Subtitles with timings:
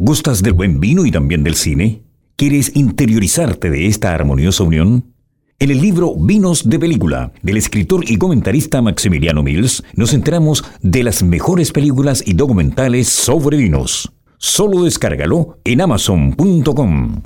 [0.00, 2.04] ¿Gustas del buen vino y también del cine?
[2.36, 5.12] ¿Quieres interiorizarte de esta armoniosa unión?
[5.58, 11.02] En el libro Vinos de Película, del escritor y comentarista Maximiliano Mills, nos enteramos de
[11.02, 14.12] las mejores películas y documentales sobre vinos.
[14.36, 17.20] Solo descárgalo en amazon.com.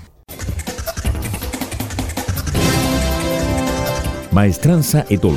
[4.33, 5.37] Maestranza Etol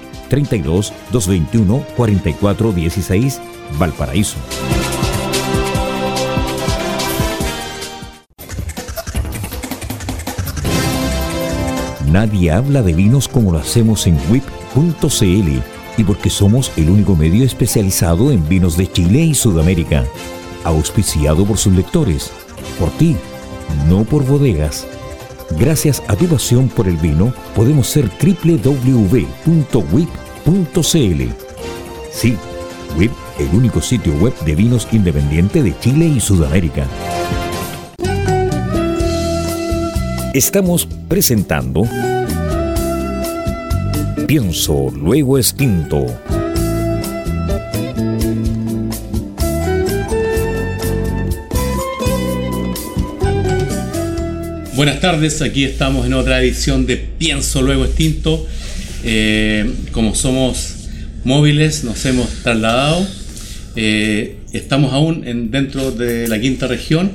[0.31, 3.41] 32 221 44 16
[3.77, 4.37] Valparaíso.
[12.09, 15.61] Nadie habla de vinos como lo hacemos en WIP.cl
[15.97, 20.05] y porque somos el único medio especializado en vinos de Chile y Sudamérica.
[20.63, 22.31] Auspiciado por sus lectores,
[22.79, 23.17] por ti,
[23.89, 24.87] no por bodegas.
[25.57, 28.91] Gracias a tu pasión por el vino, podemos ser www.wip.cl
[32.11, 32.37] Sí,
[32.97, 36.85] WIP, el único sitio web de vinos independiente de Chile y Sudamérica.
[40.33, 41.83] Estamos presentando
[44.27, 46.05] Pienso Luego Extinto.
[54.81, 58.47] Buenas tardes, aquí estamos en otra edición de Pienso Luego Extinto
[59.03, 60.87] eh, como somos
[61.23, 63.05] móviles, nos hemos trasladado.
[63.75, 67.11] Eh, estamos aún en, dentro de la quinta región,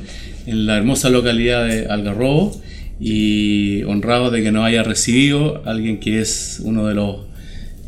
[0.46, 2.56] en la hermosa localidad de Algarrobo,
[3.00, 7.16] y honrado de que nos haya recibido alguien que es uno de los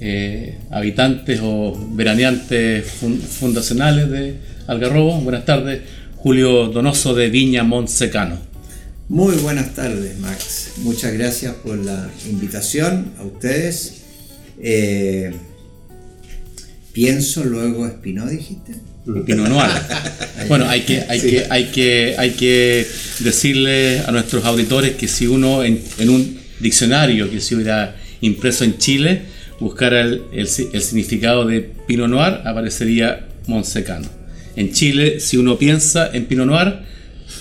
[0.00, 5.20] eh, habitantes o veraneantes fundacionales de Algarrobo.
[5.20, 5.82] Buenas tardes,
[6.16, 8.47] Julio Donoso de Viña Montsecano.
[9.08, 10.72] Muy buenas tardes, Max.
[10.78, 14.02] Muchas gracias por la invitación a ustedes.
[14.60, 15.32] Eh,
[16.92, 18.74] pienso, luego Espinó, dijiste.
[19.24, 19.70] Pinot Noir.
[20.48, 22.86] bueno, hay que, hay, que, hay, que, hay que
[23.20, 28.76] decirle a nuestros auditores que si uno en, un diccionario que se hubiera impreso en
[28.76, 29.22] Chile
[29.58, 34.06] buscara el, el, significado de Pinot Noir, aparecería Monsecano.
[34.54, 36.80] En Chile, si uno piensa en Pinot Noir,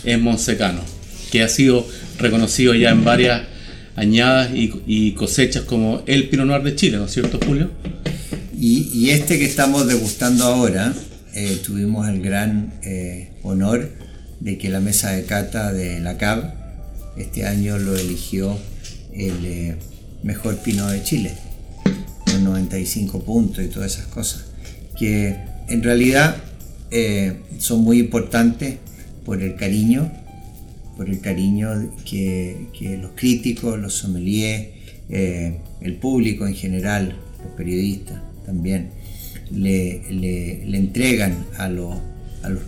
[0.05, 0.96] es Monsecano
[1.31, 3.43] que ha sido reconocido ya en varias
[3.95, 7.71] añadas y, cosechas como el Pinot Noir de Chile, ¿no es cierto, Julio?
[8.59, 10.93] Y, este que estamos degustando ahora,
[11.33, 13.89] eh, tuvimos el gran eh, honor
[14.39, 16.53] de que la mesa de cata de la CAB
[17.17, 18.57] este año lo eligió
[19.13, 19.75] el eh,
[20.21, 21.33] mejor Pinot de Chile,
[22.25, 24.45] con 95 puntos y todas esas cosas,
[24.97, 25.35] que
[25.67, 26.37] en realidad
[27.59, 28.75] son muy importantes
[29.25, 30.09] por el cariño
[30.97, 34.67] por el cariño que, los críticos, los sommeliers,
[35.09, 38.89] eh, el público en general, los periodistas también,
[39.51, 40.01] le,
[40.75, 41.99] entregan a, los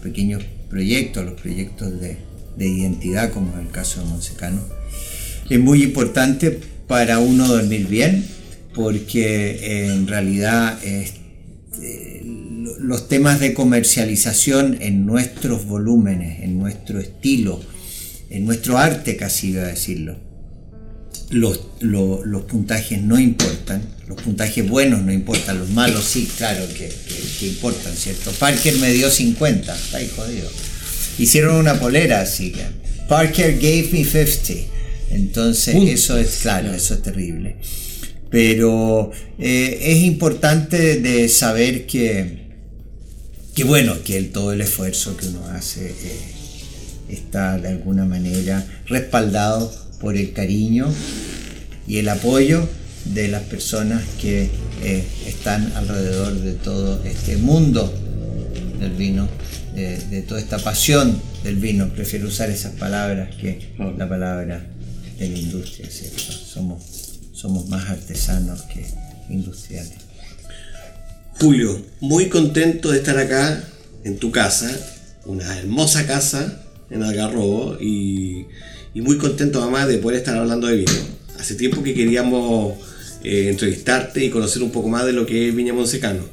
[0.01, 2.17] pequeños proyectos, a los proyectos de,
[2.59, 4.61] identidad, como es el caso de Monsecano.
[5.49, 8.25] Es muy importante para uno dormir bien,
[8.75, 11.09] porque eh, en realidad eh,
[12.79, 17.59] los temas de comercialización en nuestros volúmenes, en nuestro estilo,
[18.29, 20.17] en nuestro arte casi iba a decirlo.
[21.31, 26.91] Los, los, puntajes no importan, los puntajes buenos no importan, los malos sí, claro que,
[27.45, 28.31] importan, ¿cierto?
[28.31, 30.49] Parker me dio 50, está ahí jodido.
[31.19, 32.63] Hicieron una polera así que
[33.07, 34.53] Parker gave me 50.
[35.11, 37.57] Entonces eso es claro, eso es terrible.
[38.29, 42.49] Pero eh, es importante de saber que,
[43.55, 46.38] que bueno, que todo el esfuerzo que uno hace eh,
[47.09, 50.87] está de alguna manera respaldado por el cariño
[51.87, 52.67] y el apoyo
[53.05, 54.49] de las personas que
[54.83, 57.91] eh, están alrededor de todo este mundo
[58.79, 59.27] del vino
[59.75, 61.89] de, toda esta pasión del vino.
[61.89, 64.65] Prefiero usar esas palabras que la palabra
[65.17, 66.31] de la industria, ¿cierto?
[66.31, 68.85] Somos, somos más artesanos que
[69.29, 69.93] industriales.
[71.39, 73.63] Julio, muy contento de estar acá
[74.03, 74.69] en tu casa,
[75.25, 78.45] una hermosa casa en Algarrobo y,
[78.93, 80.91] y muy contento además de poder estar hablando de vino.
[81.39, 82.73] Hace tiempo que queríamos
[83.23, 86.23] eh, entrevistarte y conocer un poco más de lo que es Viña Monsecano.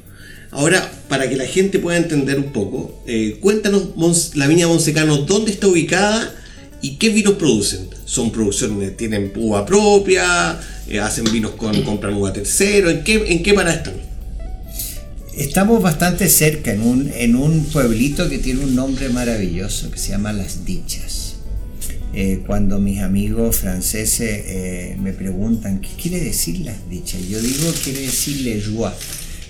[0.51, 3.89] Ahora, para que la gente pueda entender un poco, eh, cuéntanos
[4.35, 6.33] la Viña Monsecano, dónde está ubicada
[6.81, 7.89] y qué vinos producen.
[8.05, 12.89] ¿Son producciones, tienen uva propia, eh, hacen vinos con, compran uva tercero?
[12.89, 14.06] ¿En qué, en qué para están?
[15.37, 20.09] Estamos bastante cerca, en un, en un pueblito que tiene un nombre maravilloso que se
[20.09, 21.35] llama Las Dichas.
[22.11, 27.71] Eh, cuando mis amigos franceses eh, me preguntan qué quiere decir Las Dichas, yo digo
[27.83, 28.91] quiere decir le joie.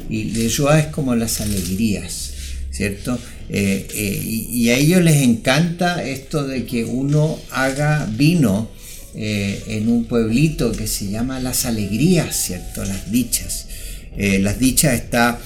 [0.10, 2.34] Y le joie es como las alegrías,
[2.70, 3.18] ¿cierto?
[3.48, 3.88] Eh,
[4.52, 8.70] y, a ellos les encanta esto de que uno haga vino
[9.16, 12.84] en un pueblito que se llama Las Alegrías, ¿cierto?
[12.84, 13.66] Las Dichas.
[14.18, 15.40] las Dichas está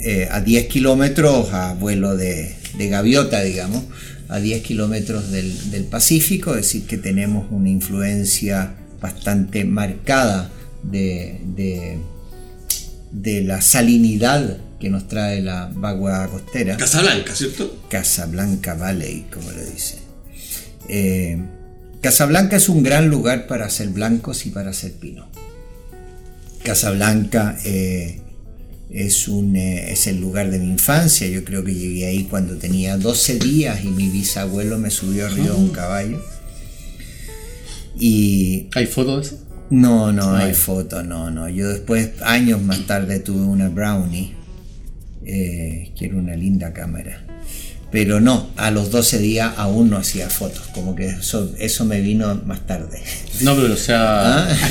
[0.00, 3.84] eh, a 10 kilómetros a vuelo de, gaviota, digamos,
[4.28, 10.50] a 10 kilómetros del, Pacífico, es decir, que tenemos una influencia bastante marcada
[10.82, 11.40] de,
[13.12, 16.76] de, la salinidad que nos trae la vaguada costera.
[16.76, 17.82] Casablanca, ¿cierto?
[17.88, 19.98] Casablanca Valley, como le dicen.
[20.88, 21.42] Eh,
[22.00, 25.28] Casablanca es un gran lugar para hacer blancos y para hacer pino.
[26.62, 28.20] Casablanca eh,
[28.90, 31.26] es, un, eh, es el lugar de mi infancia.
[31.28, 35.48] Yo creo que llegué ahí cuando tenía 12 días y mi bisabuelo me subió arriba
[35.48, 36.22] de un caballo.
[37.98, 39.44] Y, ¿Hay fotos de eso?
[39.70, 41.48] No, no, hay fotos, no, no.
[41.48, 44.32] Yo después, años más tarde, tuve una Brownie,
[45.26, 47.27] eh, que era una linda cámara.
[47.90, 52.00] Pero no, a los 12 días aún no hacía fotos, como que eso, eso me
[52.02, 53.02] vino más tarde.
[53.40, 54.68] No, pero o sea, ¿Ah?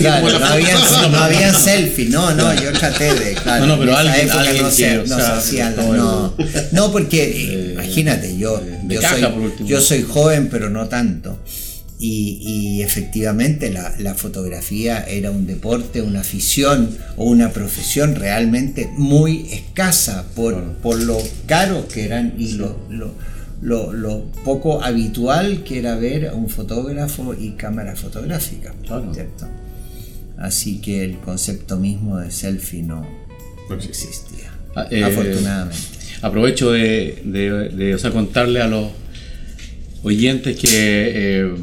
[0.00, 0.78] claro, no, habían,
[1.10, 4.70] no habían selfie, no, no, yo traté de, claro, no, no, pero alguien, alguien no,
[4.70, 6.34] se, no hacían, no,
[6.70, 11.36] no, porque eh, imagínate, yo, yo, soy, yo soy joven, pero no tanto.
[12.06, 20.26] Y, efectivamente la, fotografía era un deporte, una afición o una profesión realmente muy escasa
[20.34, 21.16] por, por lo
[21.46, 22.76] caro que eran y lo,
[23.62, 28.74] lo, poco habitual que era ver a un fotógrafo y cámara fotográfica.
[30.36, 33.06] Así que el concepto mismo de selfie no,
[33.70, 35.78] existía, ah, eh, afortunadamente.
[36.20, 38.90] Aprovecho de, de, contarle a los
[40.02, 41.54] oyentes que, eh,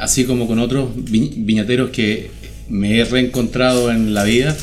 [0.00, 2.30] así como con otros viñateros que
[2.68, 4.56] me he reencontrado en la vida,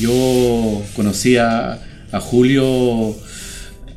[0.00, 1.80] yo conocí a,
[2.12, 3.16] Julio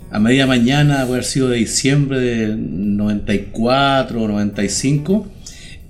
[0.09, 5.27] a media mañana, haber sido de diciembre de 94 o 95,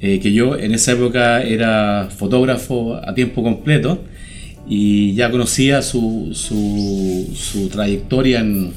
[0.02, 4.04] eh, que yo en esa época era fotógrafo a tiempo completo
[4.68, 8.74] y ya conocía su, su, trayectoria en,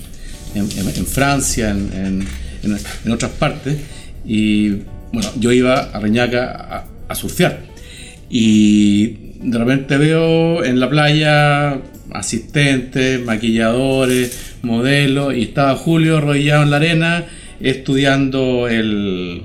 [0.54, 2.24] en, Francia, en,
[2.62, 3.78] en, otras partes.
[4.24, 4.76] Y
[5.12, 7.60] bueno, yo iba a Reñaca a, surfear.
[8.28, 9.06] Y
[9.40, 11.78] de repente veo en la playa
[12.12, 17.26] asistentes, maquilladores, modelos, y estaba Julio arrodillado en la arena
[17.60, 19.42] estudiando el,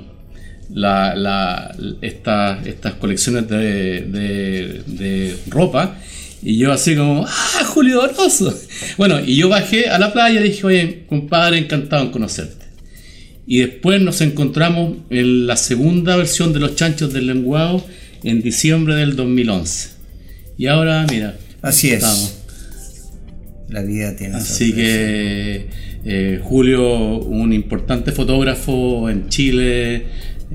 [0.70, 5.98] la, estas colecciones de, de, ropa.
[6.42, 8.54] Y yo así como, ¡ah, Julio Donoso!
[8.98, 12.65] Bueno, y yo bajé a la playa y dije, oye, compadre, encantado en conocerte.
[13.48, 17.86] Y después nos encontramos en la segunda versión de Los Chanchos del Lenguado
[18.24, 19.90] en diciembre del 2011.
[20.58, 21.38] Y ahora, mira.
[21.62, 22.04] Así es.
[23.70, 25.68] La vida tiene Así que
[26.06, 30.06] eh, Julio, un importante fotógrafo en Chile,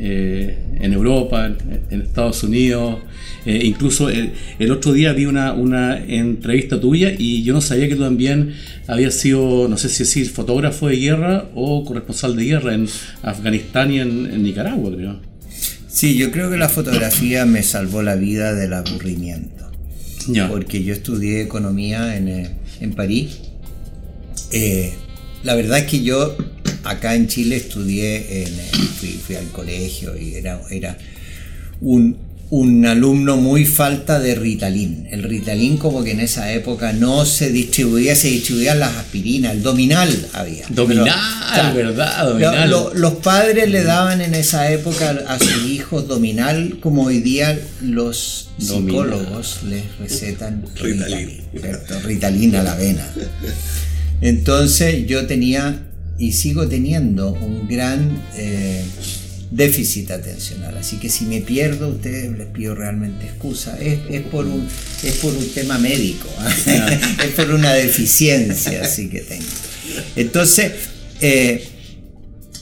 [0.03, 1.45] eh, en Europa,
[1.91, 3.01] en, Estados Unidos.
[3.45, 4.33] Eh, incluso el,
[4.71, 8.55] otro día vi una, una entrevista tuya y yo no sabía que tú también
[8.87, 12.89] habías sido, no sé si decir, fotógrafo de guerra o corresponsal de guerra en
[13.23, 15.21] Afganistán y en, Nicaragua, creo.
[15.87, 19.71] Sí, yo creo que la fotografía me salvó la vida del aburrimiento.
[20.49, 23.39] Porque yo estudié economía en, eh, en París.
[25.45, 26.37] la verdad es que yo
[26.85, 28.55] acá en Chile estudié, en,
[29.27, 30.97] fui, al colegio y era, era
[31.81, 32.17] un,
[32.51, 35.07] un alumno muy falta de Ritalin.
[35.11, 39.63] El Ritalin como que en esa época no se distribuía, se distribuían las aspirinas, el
[39.63, 40.67] Dominal había.
[40.69, 42.29] Dominal, ¿verdad?
[42.29, 42.71] Dominal.
[42.95, 48.49] los padres le daban en esa época a sus hijos Dominal, como hoy día los
[48.59, 51.41] psicólogos les recetan Ritalin,
[52.05, 53.07] Ritalin a la vena.
[54.21, 55.83] Entonces yo tenía
[56.21, 58.85] y sigo teniendo un gran eh,
[59.51, 60.77] déficit atencional.
[60.77, 63.77] Así que si me pierdo, ustedes les pido realmente excusa.
[63.81, 64.69] Es, por, un,
[65.03, 66.29] es por un tema médico,
[67.25, 69.47] es por una deficiencia así que tengo.
[70.15, 70.73] Entonces,
[71.23, 71.67] eh,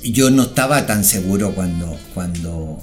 [0.04, 2.80] yo no estaba tan seguro cuando, cuando,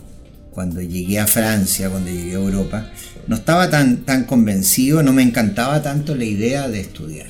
[0.51, 2.91] cuando llegué a Francia, cuando llegué a Europa,
[3.27, 7.27] no estaba tan, tan convencido, no me encantaba tanto la idea de estudiar.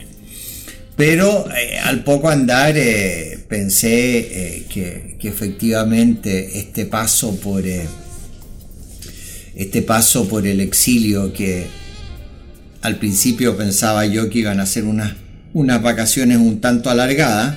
[0.96, 2.74] Pero eh, al poco andar
[3.48, 7.64] pensé eh, que, efectivamente este paso por
[9.56, 11.66] este paso por el exilio que
[12.82, 15.16] al principio pensaba yo que iban a ser unas,
[15.54, 17.56] unas vacaciones un tanto alargadas,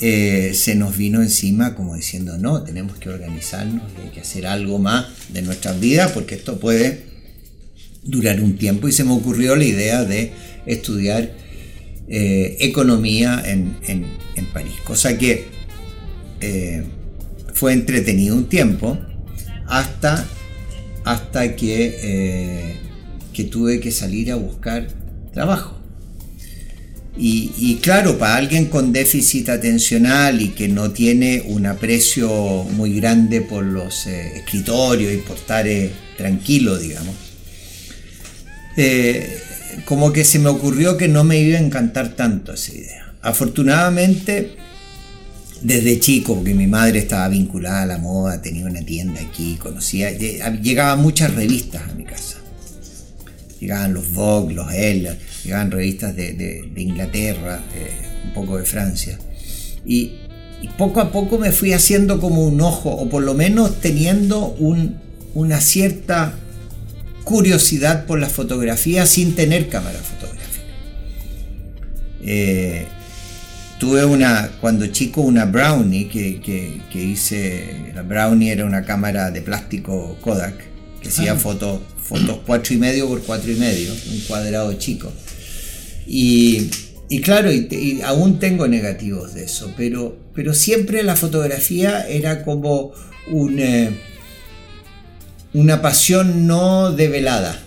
[0.00, 5.06] se nos vino encima como diciendo no, tenemos que organizarnos hay que hacer algo más
[5.28, 7.04] de nuestras vidas porque esto puede
[8.02, 10.32] durar un tiempo y se me ocurrió la idea de
[10.66, 11.30] estudiar
[12.06, 13.76] eh, economía en,
[14.52, 14.74] París.
[14.84, 15.46] Cosa que
[16.40, 16.84] eh,
[17.54, 18.98] fue entretenido un tiempo
[19.66, 20.26] hasta,
[21.04, 22.76] hasta que, eh,
[23.32, 24.86] que tuve que salir a buscar
[25.32, 25.80] trabajo.
[27.16, 32.28] Y, claro, para alguien con déficit atencional y que no tiene un aprecio
[32.72, 35.64] muy grande por los escritorios y por estar
[36.16, 37.14] tranquilo, digamos,
[39.84, 43.12] como que se me ocurrió que no me iba a encantar tanto esa idea.
[43.22, 44.56] Afortunadamente,
[45.62, 50.10] desde chico, porque mi madre estaba vinculada a la moda, tenía una tienda aquí, conocía,
[50.10, 52.36] llegaban muchas revistas a mi casa.
[53.60, 57.90] Llegaban los Vogue, los Elle, llegaban revistas de, Inglaterra, eh,
[58.26, 59.18] un poco de Francia.
[59.86, 60.12] Y,
[60.78, 64.56] poco a poco me fui haciendo como un ojo, o por lo menos teniendo
[65.34, 66.34] una cierta
[67.24, 70.44] curiosidad por la fotografía sin tener cámara fotográfica.
[72.22, 72.86] Eh,
[73.78, 80.16] tuve una, cuando chico, una Brownie que, hice, la Brownie era una cámara de plástico
[80.20, 80.54] Kodak
[81.02, 81.36] que hacía ah.
[81.36, 85.12] fotos, fotos 4 y medio por 4 y medio, un cuadrado chico.
[86.06, 86.70] Y,
[87.22, 92.92] claro, y, aún tengo negativos de eso, pero, pero siempre la fotografía era como
[93.30, 93.58] un...
[93.58, 94.13] Eh,
[95.54, 97.58] una pasión no develada.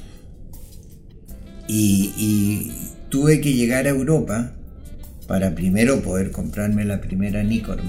[1.68, 2.72] Y,
[3.10, 4.52] tuve que llegar a Europa
[5.28, 7.80] para primero poder comprarme la primera Nikon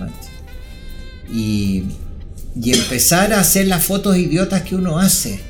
[1.28, 1.82] y,
[2.60, 5.40] y empezar a hacer las fotos idiotas que uno hace.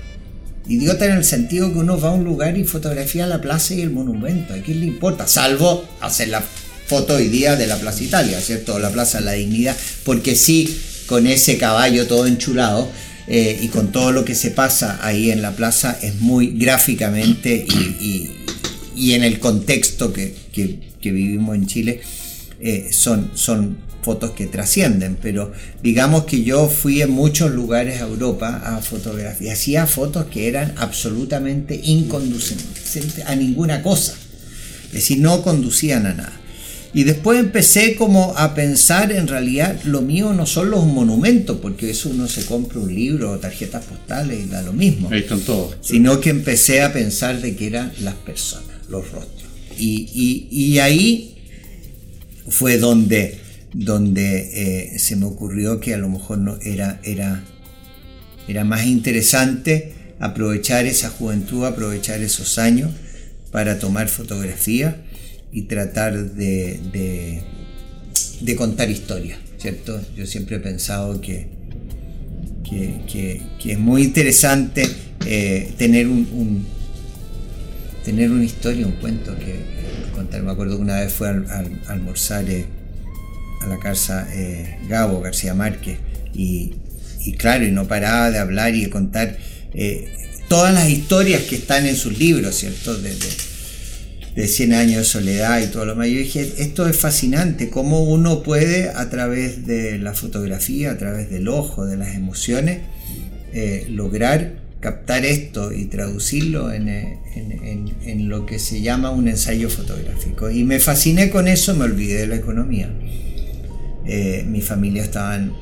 [0.66, 3.82] Idiota en el sentido que uno va a un lugar y fotografía la plaza y
[3.82, 4.54] el monumento.
[4.54, 5.26] ¿A quién le importa?
[5.26, 6.42] Salvo hacer la
[6.86, 8.78] foto hoy día de la Plaza Italia, ¿cierto?
[8.78, 9.76] La Plaza de la Dignidad.
[10.04, 12.90] Porque sí, con ese caballo todo enchulado,
[13.28, 17.66] eh, y con todo lo que se pasa ahí en la plaza es muy gráficamente
[17.68, 18.35] y,
[19.12, 20.35] en el contexto que,
[21.02, 22.00] vivimos en Chile
[22.61, 28.06] eh, son, son fotos que trascienden, pero digamos que yo fui en muchos lugares a
[28.06, 29.42] Europa a fotografiar.
[29.42, 34.14] Y hacía fotos que eran absolutamente inconducentes a ninguna cosa,
[34.87, 36.40] es decir, no conducían a nada.
[36.95, 41.90] Y después empecé como a pensar, en realidad, lo mío no son los monumentos, porque
[41.90, 45.09] eso uno se compra un libro o tarjetas postales y da lo mismo.
[45.11, 45.76] Ahí están todos.
[45.83, 49.49] Sino que empecé a pensar de que eran las personas, los rostros.
[49.78, 51.37] Y, ahí
[52.49, 53.38] fue donde,
[53.73, 57.45] donde eh, se me ocurrió que a lo mejor no era, era,
[58.49, 62.90] era más interesante aprovechar esa juventud, aprovechar esos años
[63.52, 65.04] para tomar fotografía
[65.52, 67.42] y tratar de,
[68.40, 70.00] de, contar historias, ¿cierto?
[70.16, 71.48] Yo siempre he pensado que,
[72.64, 74.88] que, es muy interesante
[75.24, 76.66] eh, tener un,
[78.04, 79.78] tener una historia, un cuento que,
[80.14, 80.42] contar.
[80.42, 82.66] Me acuerdo que una vez fue a, almorzar eh,
[83.62, 85.98] a la casa eh, Gabo García Márquez
[86.34, 86.74] y,
[87.20, 89.38] y, claro, y no paraba de hablar y de contar
[90.48, 92.96] todas las historias que están en sus libros, ¿cierto?
[92.96, 93.14] De
[94.47, 96.09] 100 años de soledad y todo lo demás.
[96.09, 101.30] Yo dije, esto es fascinante, cómo uno puede a través de la fotografía, a través
[101.30, 102.80] del ojo, de las emociones,
[103.52, 110.50] eh, lograr captar esto y traducirlo en, en, lo que se llama un ensayo fotográfico.
[110.50, 112.88] Y me fasciné con eso, me olvidé de la economía.
[114.07, 115.52] Eh, mi familia estaban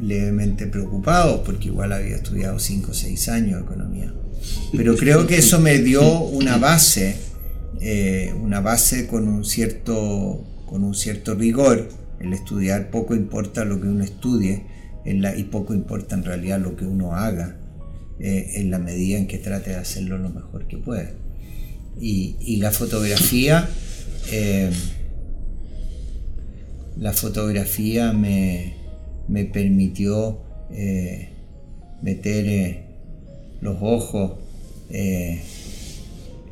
[0.00, 4.12] levemente preocupados porque igual había estudiado 5 o 6 años de economía.
[4.76, 7.16] Pero creo que eso me dio una base
[7.80, 11.88] eh, una base con un, cierto, con un cierto rigor.
[12.20, 14.64] El estudiar poco importa lo que uno estudie
[15.04, 17.56] y poco importa en realidad lo que uno haga
[18.18, 21.14] eh, en la medida en que trate de hacerlo lo mejor que puede.
[22.00, 23.68] Y, la fotografía
[24.30, 24.70] eh,
[26.96, 28.74] la fotografía me,
[29.28, 30.40] me permitió
[32.02, 32.84] meter
[33.60, 34.32] los ojos,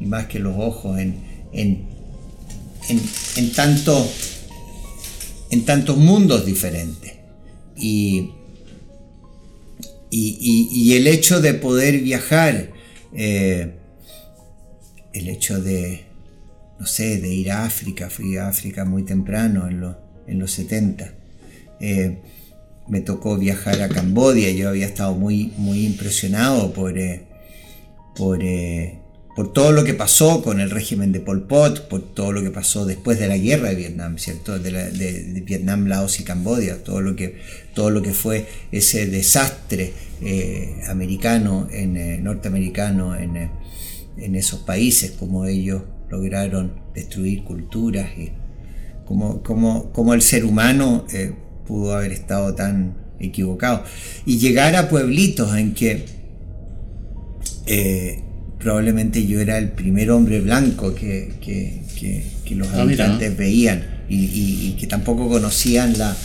[0.00, 1.16] y más que los ojos, en,
[1.52, 1.86] en,
[3.36, 4.08] en, tanto,
[5.50, 7.12] en tantos mundos diferentes.
[7.76, 8.30] Y,
[10.10, 12.70] y, el hecho de poder viajar,
[13.12, 13.72] el
[15.12, 16.04] hecho de,
[16.78, 19.82] no sé, de ir a África, fui a África muy temprano, en,
[20.26, 21.12] en los 70.
[21.80, 22.18] Eh,
[22.88, 27.26] me tocó viajar a Cambodia, yo había estado muy, muy impresionado por, eh,
[28.14, 29.00] por, eh,
[29.36, 32.50] por, todo lo que pasó con el régimen de Pol Pot, por todo lo que
[32.50, 34.58] pasó después de la guerra de Vietnam, ¿cierto?
[34.58, 37.38] De, Vietnam, Laos y Cambodia, todo lo que,
[37.74, 39.92] todo lo que fue ese desastre
[40.88, 43.50] americano, en, norteamericano en,
[44.16, 48.32] en esos países, como ellos lograron destruir culturas y
[49.04, 51.32] como, como, el ser humano eh,
[51.66, 53.84] pudo haber estado tan equivocado.
[54.24, 56.04] Y llegar a pueblitos en que
[57.66, 58.22] eh,
[58.58, 61.82] probablemente yo era el primer hombre blanco que,
[62.50, 66.16] los ah, habitantes veían y, que tampoco conocían la,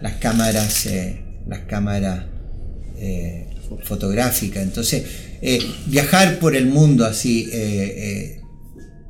[0.00, 2.24] las cámaras, eh, las cámaras
[3.84, 4.62] fotográficas.
[4.62, 5.04] Entonces,
[5.86, 7.48] viajar por el mundo así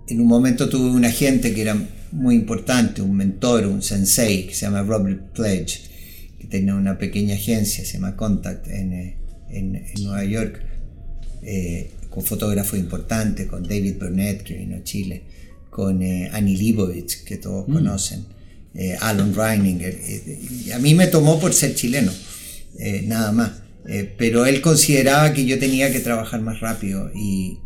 [0.08, 1.76] en un momento tuve un agente que era
[2.12, 5.80] muy importante, un mentor, un sensei, que se llama Robert Pledge,
[6.38, 9.16] que tenía una pequeña agencia, se llama Contact, en, eh,
[10.00, 10.60] Nueva York,
[11.42, 15.22] eh, con fotógrafos importantes, con David Burnett, que vino a Chile,
[15.70, 17.72] con eh, Annie Leibovitz, que todos mm.
[17.72, 18.26] conocen,
[19.00, 19.98] Alan Reininger.
[20.74, 22.12] a mí me tomó por ser chileno,
[23.04, 23.50] nada más.
[24.16, 27.58] pero él consideraba que yo tenía que trabajar más rápido y,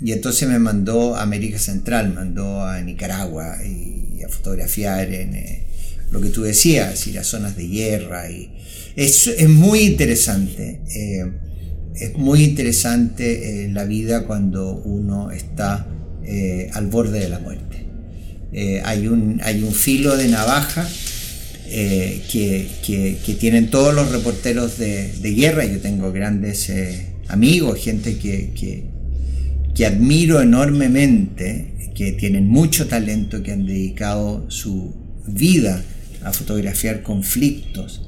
[0.00, 5.66] y entonces me mandó a América Central, mandó a Nicaragua y, a fotografiar en eh,
[6.10, 8.30] lo que tú decías, y las zonas de guerra.
[8.30, 8.50] Y
[8.96, 11.32] es, es muy interesante, eh,
[12.00, 15.86] es muy interesante eh, la vida cuando uno está
[16.74, 17.86] al borde de la muerte.
[18.84, 20.86] hay, un, hay un filo de navaja
[21.64, 25.64] que, que, tienen todos los reporteros de, de guerra.
[25.64, 26.70] Yo tengo grandes
[27.28, 28.50] amigos, gente que,
[29.74, 34.94] que admiro enormemente, que tienen mucho talento, que han dedicado su
[35.26, 35.82] vida
[36.22, 38.02] a fotografiar conflictos.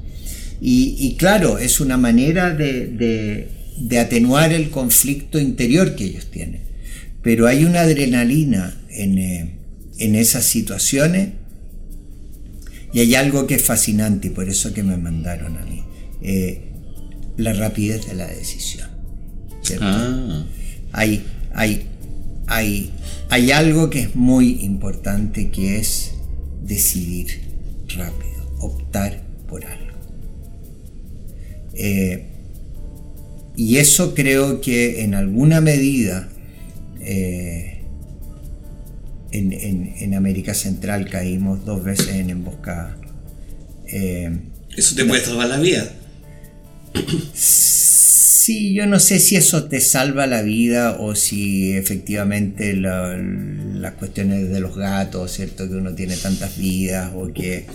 [0.61, 3.47] Y, claro, es una manera de,
[3.99, 6.61] atenuar el conflicto interior que ellos tienen.
[7.21, 9.55] Pero hay una adrenalina en, eh,
[9.97, 11.29] esas situaciones
[12.93, 15.83] y hay algo que es fascinante y por eso que me mandaron a mí.
[16.21, 16.61] Eh,
[17.37, 18.89] la rapidez de la decisión.
[19.79, 20.45] Ah.
[20.91, 21.83] Hay, hay,
[22.47, 22.91] hay,
[23.29, 26.13] hay algo que es muy importante que es
[26.63, 27.41] decidir
[27.95, 29.91] rápido, optar por algo.
[31.73, 32.30] Eh,
[33.55, 36.29] y eso creo que en alguna medida
[37.01, 37.83] eh,
[39.31, 42.97] en, América Central caímos dos veces en emboscada.
[43.87, 44.37] Eh,
[44.75, 45.91] eso te puede salvar la vida.
[47.33, 54.49] Sí, yo no sé si eso te salva la vida o si efectivamente las cuestiones
[54.49, 55.69] de los gatos, ¿cierto?
[55.69, 57.65] Que uno tiene tantas vidas o que,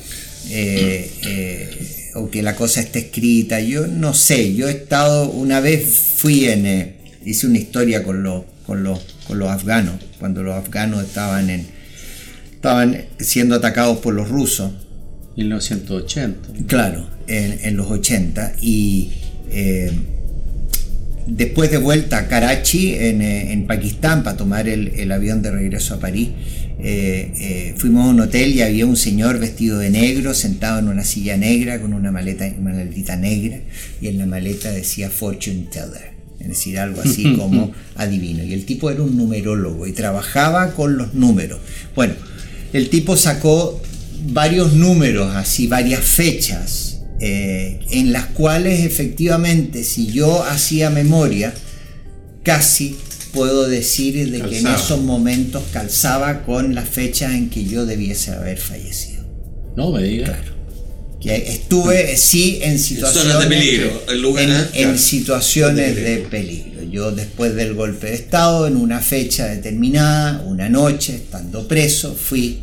[0.50, 3.60] eh, eh, o que la cosa esté escrita.
[3.60, 8.22] Yo no sé, yo he estado, una vez fui en, eh, hice una historia con,
[8.22, 11.66] los, con, los, con los afganos, cuando los afganos estaban, en,
[12.52, 14.72] estaban siendo atacados por los rusos.
[15.36, 16.66] 1980.
[16.66, 19.12] Claro, en, en los 80 y
[21.26, 26.00] después de vuelta a Karachi, en, eh, Pakistán, para tomar el, avión de regreso a
[26.00, 26.30] París,
[26.78, 30.88] eh, eh, fuimos a un hotel y había un señor vestido de negro, sentado en
[30.88, 33.60] una silla negra, con una maleta, una maletita negra,
[34.00, 38.44] y en la maleta decía Fortune Teller, es decir, algo así como adivino.
[38.44, 41.60] Y el tipo era un numerólogo y trabajaba con los números.
[41.94, 42.14] Bueno,
[42.72, 43.80] el tipo sacó
[44.28, 51.54] varios números, así, varias fechas eh, en las cuales efectivamente si yo hacía memoria,
[52.42, 52.96] casi
[53.36, 58.32] puedo decir de que en esos momentos calzaba con la fecha en que yo debiese
[58.32, 59.22] haber fallecido.
[59.76, 60.30] No me digas.
[60.30, 60.56] Claro.
[61.20, 64.02] Que estuve, sí, en situaciones de peligro.
[64.72, 66.82] en, situaciones de peligro.
[66.84, 72.62] Yo después del golpe de Estado, en una fecha determinada, una noche, estando preso, fui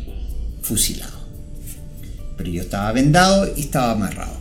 [0.62, 1.28] fusilado.
[2.36, 4.38] Pero yo estaba vendado y estaba amarrado.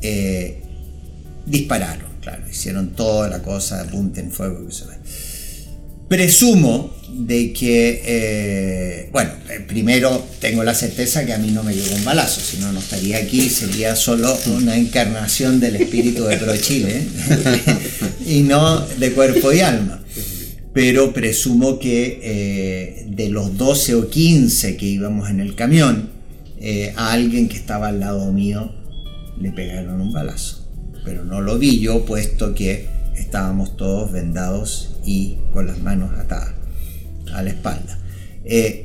[0.00, 0.62] Eh,
[1.46, 2.07] dispararon,
[2.50, 4.66] hicieron toda la cosa, de en fuego.
[6.08, 11.74] presumo de que, eh, bueno, eh, primero tengo la certeza que a mí no me
[11.74, 16.36] llegó un balazo, si no, no estaría aquí, sería solo una encarnación del espíritu de
[16.36, 17.02] Pro Chile
[18.26, 20.02] y no de cuerpo y alma.
[20.74, 26.16] Pero presumo que eh, de los 12 o 15 que íbamos en el camión,
[26.96, 28.72] a alguien que estaba al lado mío
[29.40, 30.57] le pegaron un balazo.
[31.08, 36.52] Pero no lo vi yo, puesto que estábamos todos vendados y con las manos atadas
[37.32, 37.98] a la espalda.
[38.44, 38.84] Eh,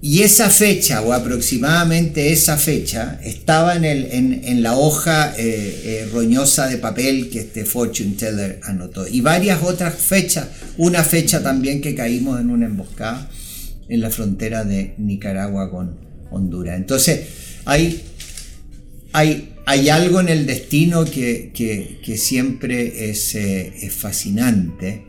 [0.00, 6.08] y esa fecha, o aproximadamente esa fecha, estaba en, el, en, la hoja eh, eh,
[6.12, 9.08] roñosa de papel que este fortune teller anotó.
[9.08, 13.28] Y varias otras fechas, una fecha también que caímos en una emboscada
[13.88, 15.98] en la frontera de Nicaragua con
[16.30, 16.76] Honduras.
[16.76, 17.22] Entonces,
[17.64, 18.00] hay,
[19.12, 21.52] hay, hay algo en el destino que,
[22.16, 25.04] siempre es, es fascinante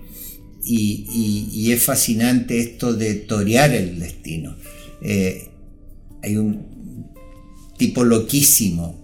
[0.66, 4.56] y, es fascinante esto de torear el destino.
[5.02, 5.50] Eh,
[6.24, 7.12] hay un
[7.78, 9.04] tipo loquísimo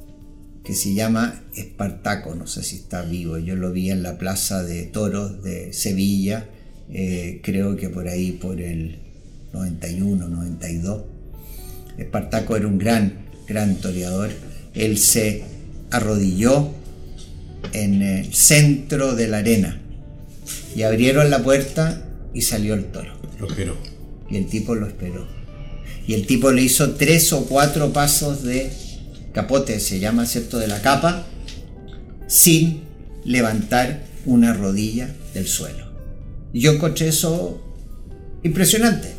[0.64, 4.64] que se llama Espartaco, no sé si está vivo, yo lo vi en la Plaza
[4.64, 6.48] de Toros de Sevilla,
[6.90, 9.00] eh, creo que por ahí por el
[9.54, 11.04] 91, 92.
[11.98, 14.32] Espartaco era un gran, gran toreador,
[14.74, 15.44] él se
[15.90, 16.70] arrodilló
[17.74, 19.82] en el centro de la arena
[20.76, 22.04] y abrieron la puerta
[22.34, 23.14] y salió el toro.
[23.40, 23.78] Lo esperó.
[24.30, 25.28] Y el tipo lo esperó.
[26.08, 28.72] Y el tipo le hizo tres o cuatro pasos de
[29.34, 31.26] capote, se llama, ¿cierto?, de la capa,
[32.28, 32.82] sin
[33.24, 35.86] levantar una rodilla del suelo.
[36.54, 37.62] Y yo encontré eso
[38.44, 39.10] impresionante.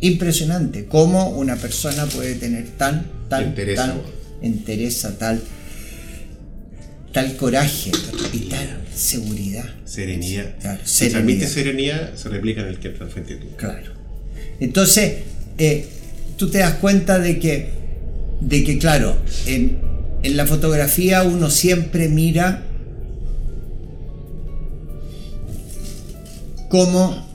[0.00, 0.86] Impresionante.
[0.86, 3.94] Cómo una persona puede tener tan, tan, tan
[4.44, 5.42] entereza, tal
[7.14, 7.92] tal coraje
[8.32, 9.64] y tal seguridad.
[9.84, 10.54] Serenidad.
[10.60, 11.20] Claro, serenidad.
[11.20, 13.46] transmite serenidad, se replica en el que está frente tú.
[13.56, 13.92] Claro.
[14.60, 15.22] Entonces,
[15.58, 15.86] eh,
[16.36, 17.70] tú te das cuenta de que,
[18.40, 19.78] de que claro, en,
[20.22, 22.64] en la fotografía uno siempre mira
[26.68, 27.28] cómo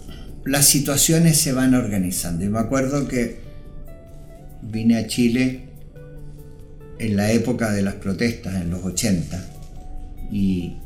[0.43, 2.43] las situaciones se van organizando.
[2.43, 3.39] Y me acuerdo que
[4.61, 5.68] vine a Chile
[6.99, 9.43] en la época de las protestas, en los 80,
[10.31, 10.77] y,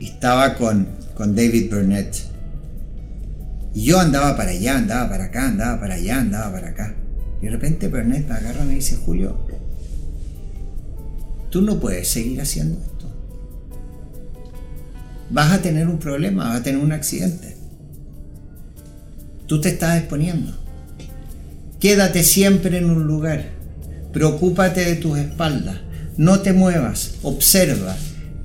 [0.00, 2.16] estaba con, con David Burnett.
[3.74, 6.94] Y yo andaba para allá, andaba para acá, andaba para allá, andaba para acá.
[7.40, 9.38] Y de repente Burnett me agarra y me dice, Julio,
[11.50, 13.10] tú no puedes seguir haciendo esto.
[15.30, 17.56] Vas a tener un problema, vas a tener un accidente.
[19.46, 20.52] Tú te estás exponiendo.
[21.80, 23.55] Quédate siempre en un lugar.
[24.16, 25.76] Preocúpate de tus espaldas.
[26.16, 27.16] No te muevas.
[27.20, 27.94] Observa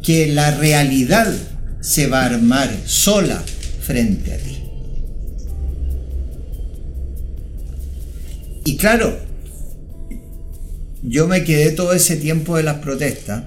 [0.03, 1.33] que la realidad
[1.79, 3.41] se va a armar sola
[3.79, 4.63] frente a ti.
[8.65, 9.17] Y claro,
[11.03, 13.45] yo me quedé todo ese tiempo de las protestas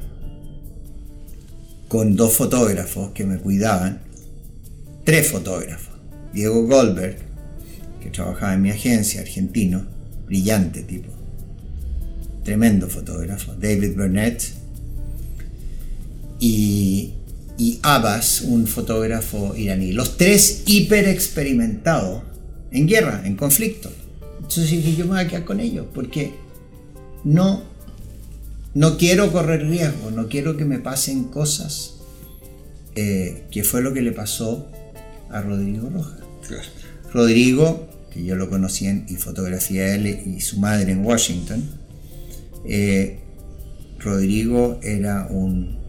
[1.89, 4.01] con dos fotógrafos que me cuidaban,
[5.05, 5.95] tres fotógrafos.
[6.33, 7.19] Diego Goldberg,
[8.03, 9.85] que trabajaba en mi agencia, argentino,
[10.25, 11.14] brillante tipo,
[12.45, 13.55] tremendo fotógrafo.
[13.55, 14.43] David Burnett,
[16.41, 19.93] y, Abbas, un fotógrafo iraní.
[19.93, 22.23] Los tres hiper experimentados
[22.71, 23.91] en guerra, en conflicto.
[24.39, 26.35] Entonces dije, yo me voy a quedar con ellos porque
[27.23, 27.63] no,
[28.75, 31.95] no quiero correr riesgo, no quiero que me pasen cosas
[32.95, 34.69] eh, que fue lo que le pasó
[35.31, 36.21] a Rodrigo Rojas.
[37.13, 41.84] Rodrigo, que yo lo conocí en, y fotografié a él y su madre en Washington,
[42.65, 43.19] eh,
[43.99, 45.85] Rodrigo era un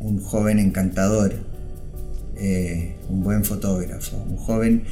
[0.00, 1.34] un joven encantador,
[2.36, 4.84] eh, un buen fotógrafo, un joven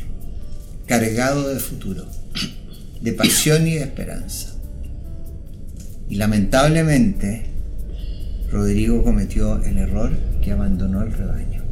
[0.87, 2.07] cargado de futuro,
[3.01, 4.55] de pasión y de esperanza.
[6.09, 7.47] Y lamentablemente,
[8.51, 10.13] Rodrigo cometió el error
[10.43, 11.63] que abandonó el rebaño.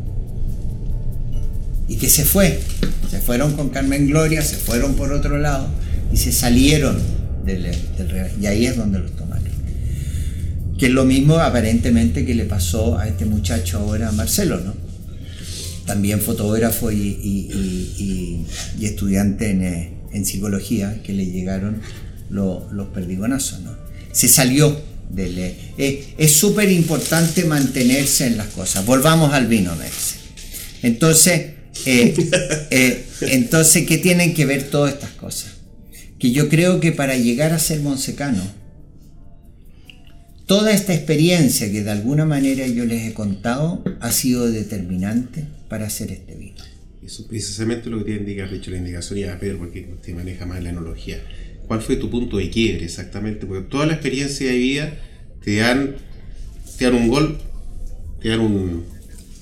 [1.89, 2.59] Y que se fue.
[3.11, 5.69] Se fueron con Carmen Gloria, se fueron por otro lado
[6.13, 6.97] y se salieron
[7.45, 7.67] del.
[8.41, 9.43] Y ahí es donde los tomaron
[10.83, 14.75] que es lo mismo aparentemente que le pasó a este muchacho ahora, Marcelo, ¿no?
[15.87, 18.45] También fotógrafo y,
[18.81, 21.81] estudiante eh, en, psicología, que le llegaron
[22.31, 23.77] los perdigonazos, ¿no?
[24.11, 24.77] Se salió
[25.09, 25.39] del...
[25.39, 28.85] Eh, es súper importante mantenerse en las cosas.
[28.85, 29.87] Volvamos al vino, me
[30.83, 31.51] Entonces,
[31.87, 35.52] eh, entonces, ¿qué tienen que ver todas estas cosas?
[36.23, 38.43] Que yo creo que para llegar a ser monsecano,
[40.47, 45.87] Toda esta experiencia que de alguna manera yo les he contado ha sido determinante para
[45.87, 46.63] hacer este vino.
[47.03, 50.13] Eso es precisamente lo que te indica, dicho la indicación y a Pedro, porque te
[50.13, 51.23] maneja más la enología.
[51.67, 53.47] ¿Cuál fue tu punto de quiebre exactamente?
[53.47, 54.93] Porque toda la experiencia de vida
[55.43, 55.97] te dan,
[56.77, 57.39] te dan un gol,
[58.21, 58.85] te dan un,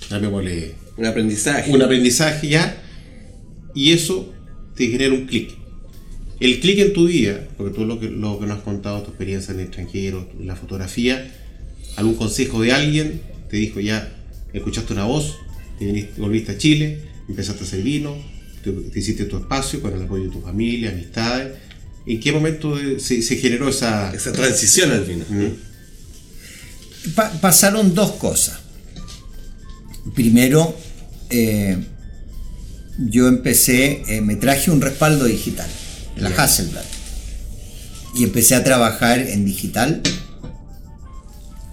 [0.09, 1.73] llamémosle, Un aprendizaje.
[1.73, 2.77] un aprendizaje ya,
[3.75, 4.33] y eso
[4.77, 5.60] te genera un clic.
[6.40, 9.11] El clic en tu vida, porque tú lo que, lo que nos has contado, tu
[9.11, 11.31] experiencia en el extranjero, la fotografía,
[11.96, 14.11] algún consejo de alguien, te dijo ya,
[14.55, 15.37] escuchaste una voz,
[15.79, 18.16] te viniste- volviste a Chile, empezaste a hacer vino,
[18.64, 21.59] te, te hiciste tu espacio con el apoyo de tu familia, amistades.
[22.07, 24.11] ¿En qué momento se, se generó esa...
[24.14, 25.26] Esa transición al final.
[25.29, 27.12] Mm.
[27.14, 28.59] Pa- pasaron dos cosas.
[30.14, 30.74] Primero,
[31.29, 31.76] eh,
[32.98, 35.68] yo empecé, eh, me traje un respaldo digital,
[36.16, 36.29] la.
[36.31, 36.85] Hasselblad,
[38.14, 40.03] y empecé a trabajar en digital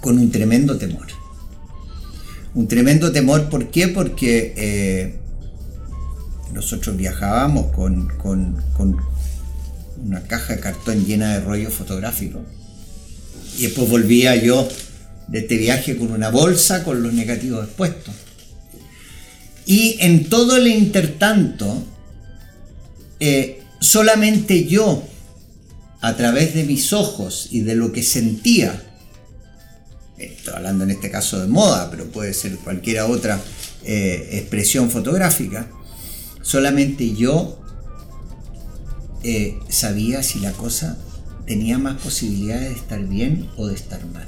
[0.02, 1.08] con un tremendo temor.
[2.54, 3.88] Un tremendo temor, ¿por qué?
[3.88, 5.16] Porque eh,
[6.54, 8.98] nosotros viajábamos con, con- con
[10.04, 12.42] una caja de cartón llena de rollos fotográficos.
[13.58, 14.68] Y después volvía yo
[15.28, 18.14] de este viaje con una bolsa con los negativos expuestos.
[19.66, 21.84] Y en todo el intertanto,
[23.20, 25.04] eh, solamente yo,
[26.02, 28.84] a través de mis ojos y de lo que sentía,
[30.18, 33.40] estoy hablando en este caso de moda, pero puede ser cualquier otra
[33.84, 35.68] eh, expresión fotográfica,
[36.42, 37.60] solamente yo
[39.24, 40.98] eh, sabía si la cosa
[41.46, 44.28] tenía más posibilidades de estar bien o de estar mal.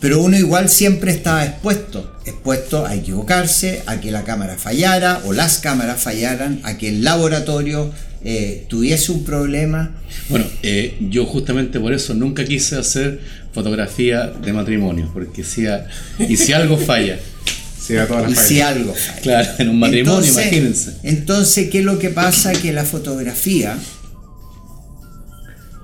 [0.00, 5.32] Pero uno igual siempre estaba expuesto, expuesto a equivocarse, a que la cámara fallara o
[5.32, 7.92] las cámaras fallaran, a que el laboratorio
[8.24, 9.92] eh, tuviese un problema.
[10.28, 13.20] Bueno, eh, yo justamente por eso nunca quise hacer
[13.52, 15.86] fotografía de matrimonio, porque si a-
[16.18, 17.18] y si algo falla,
[17.80, 18.48] Se da todas las Y fallas.
[18.48, 19.20] si algo falla.
[19.22, 20.96] claro, en un matrimonio, entonces, imagínense.
[21.04, 22.52] Entonces, ¿qué es lo que pasa?
[22.52, 23.78] Que la fotografía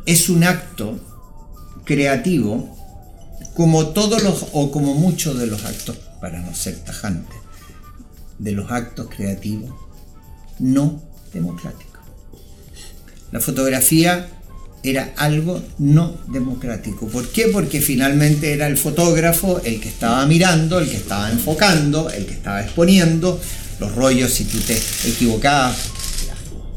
[0.07, 0.99] es un acto
[1.85, 2.77] creativo
[3.55, 7.33] como todos los, o como muchos de los actos, para no ser tajante,
[8.38, 9.73] de los actos creativos
[10.59, 11.01] no
[11.33, 11.93] democráticos.
[13.35, 14.29] La fotografía
[14.85, 17.09] era algo no democrático.
[17.09, 17.49] ¿Por qué?
[17.49, 22.35] Porque finalmente era el fotógrafo el que estaba mirando, el que estaba enfocando, el que
[22.35, 23.40] estaba exponiendo
[23.81, 24.33] los rollos.
[24.33, 25.77] Si tú te equivocabas,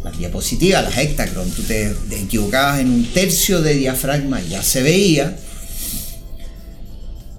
[0.04, 5.38] las, diapositivas, las hectacron, tú te equivocabas en un tercio de diafragma, ya se veía.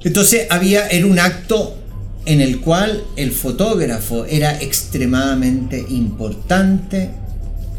[0.05, 1.77] Entonces había, era un acto
[2.25, 7.11] en el cual el fotógrafo era extremadamente importante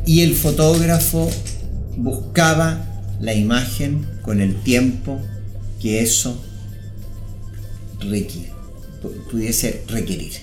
[0.09, 1.29] y el fotógrafo
[1.97, 2.67] buscaba
[3.21, 5.19] la imagen con el tiempo
[5.81, 6.41] que eso
[7.99, 8.51] requiere,
[9.03, 10.33] pu- pudiese requerir.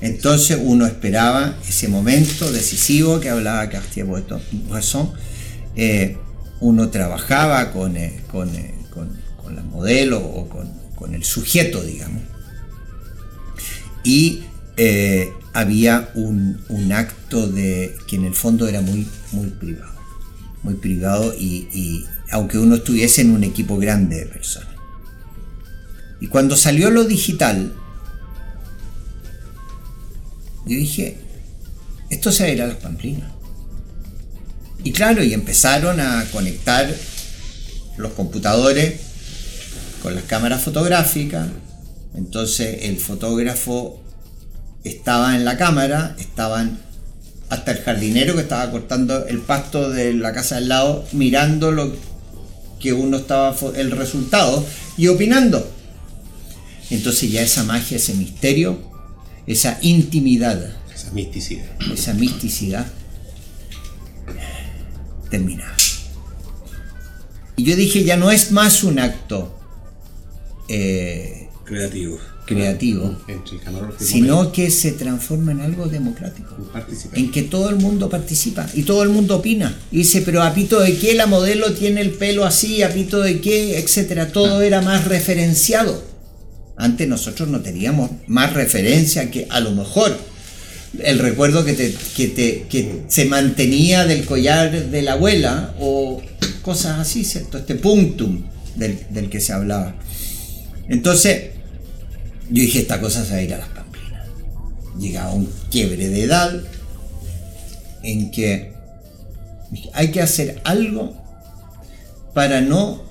[0.00, 5.12] Entonces uno esperaba ese momento decisivo que hablaba Cartier-Bresson.
[5.76, 6.16] eh,
[6.60, 11.82] uno trabajaba con, eh, con, eh, con- con la modelo o con, con el sujeto,
[11.82, 12.22] digamos.
[14.04, 14.44] Y
[14.76, 19.92] eh, había un, un acto de que en el fondo era muy, muy privado.
[20.62, 24.68] Muy privado y, y aunque uno estuviese en un equipo grande de personas.
[26.20, 27.72] Y cuando salió lo digital,
[30.66, 31.18] yo dije,
[32.10, 33.30] esto se va las pamplinas.
[34.84, 36.94] Y claro, y empezaron a conectar
[37.96, 39.00] los computadores
[40.02, 41.48] con las cámaras fotográficas.
[42.14, 44.02] Entonces el fotógrafo
[44.84, 46.78] estaba en la cámara, estaban
[47.48, 51.94] hasta el jardinero que estaba cortando el pasto de la casa al lado, mirando lo
[52.80, 54.64] que uno estaba, el resultado
[54.96, 55.70] y opinando.
[56.90, 58.78] Entonces ya esa magia, ese misterio,
[59.46, 61.66] esa intimidad, Esa misticidad.
[61.92, 62.86] esa misticidad
[65.30, 65.74] terminaba.
[67.56, 69.58] Y yo dije, ya no es más un acto
[70.68, 72.18] eh, Creativo.
[72.44, 76.56] Creativo, Entre el camarógrafo y el sino que se transforma en algo democrático.
[77.12, 79.76] En que todo el mundo participa y todo el mundo opina.
[79.90, 83.20] Y dice, pero a pito de qué la modelo tiene el pelo así, a pito
[83.20, 84.32] de qué, etcétera.
[84.32, 86.02] Todo era más referenciado.
[86.76, 90.16] Antes nosotros no teníamos más referencia que a lo mejor
[91.02, 96.20] el recuerdo que, te, que, te, que se mantenía del collar de la abuela o
[96.62, 97.58] cosas así, ¿cierto?
[97.58, 98.42] Este punctum
[98.74, 99.94] del, del que se hablaba.
[100.88, 101.51] Entonces,
[102.52, 104.26] yo dije, esta cosa se va a ir a las pamplinas.
[104.98, 106.60] Llegaba un quiebre de edad
[108.02, 108.74] en que
[109.94, 111.16] hay que hacer algo
[112.34, 113.02] para no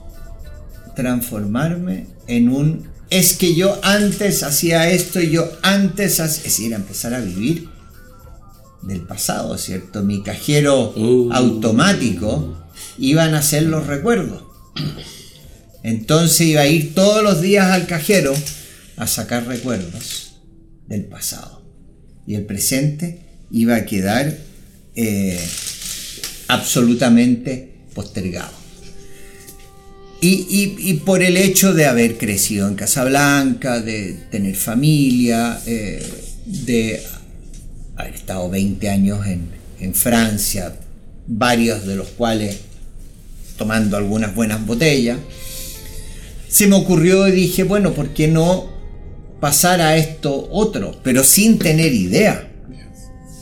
[0.95, 6.37] transformarme en un es que yo antes hacía esto y yo antes hacía...
[6.37, 7.67] Es decir, empezar a vivir
[8.83, 10.03] del pasado, ¿cierto?
[10.03, 11.31] Mi cajero Uh.
[11.33, 12.57] automático
[12.97, 14.43] iban a ser los recuerdos.
[15.83, 18.33] Entonces iba a ir todos los días al cajero
[19.01, 20.33] a sacar recuerdos
[20.87, 21.63] del pasado.
[22.27, 24.37] Y el presente iba a quedar
[24.95, 25.39] eh,
[26.47, 28.51] absolutamente postergado.
[30.21, 36.07] Y, y- por el hecho de haber crecido en Casablanca, de tener familia, eh,
[36.45, 37.01] de
[37.95, 40.75] haber estado 20 años en, en Francia,
[41.25, 42.55] varios de los cuales
[43.57, 45.17] tomando algunas buenas botellas,
[46.47, 48.69] se me ocurrió y dije, bueno, ¿por qué no
[49.41, 51.01] pasar a esto otro?
[51.03, 52.49] Pero sin tener idea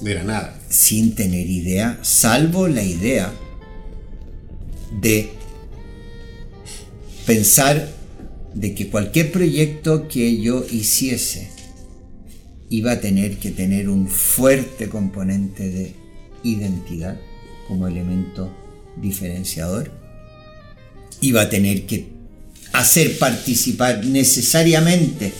[0.01, 0.59] De la nada.
[0.69, 3.31] sin tener idea, salvo la idea
[4.99, 5.29] de
[7.27, 7.89] pensar
[8.55, 11.51] de que cualquier proyecto que yo hiciese
[12.69, 15.93] iba a tener que tener un fuerte componente de
[16.43, 17.17] identidad
[17.67, 18.51] como elemento
[18.99, 19.91] diferenciador,
[21.21, 22.07] iba a tener que
[22.73, 25.31] hacer participar necesariamente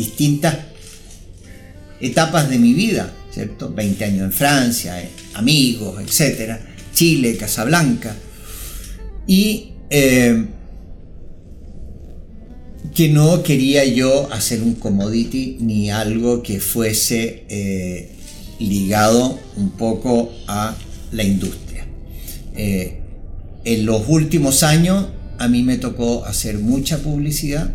[0.00, 0.56] distintas
[2.00, 3.70] etapas de mi vida, ¿cierto?
[3.70, 6.58] 20 años en Francia, eh, amigos, etcétera,
[6.94, 8.16] Chile, Casablanca.
[9.26, 10.46] Y eh,
[12.94, 18.10] que no quería yo hacer un commodity ni algo que fuese eh,
[18.58, 20.74] ligado un poco a
[21.12, 21.86] la industria.
[22.56, 25.06] En los últimos años
[25.38, 27.72] a mí me tocó hacer mucha publicidad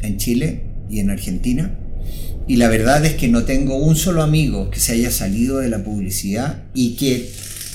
[0.00, 1.74] en Chile y en Argentina.
[2.46, 5.70] Y la verdad es que no tengo un solo amigo que se haya salido de
[5.70, 7.30] la publicidad y que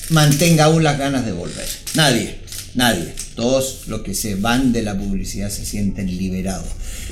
[0.10, 1.68] mantenga aún las ganas de volver.
[1.96, 2.36] Nadie,
[2.76, 3.14] nadie.
[3.36, 6.68] Todos los que se van de la publicidad se sienten liberados.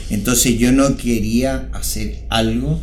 [0.09, 2.79] Entonces yo no quería hacer algo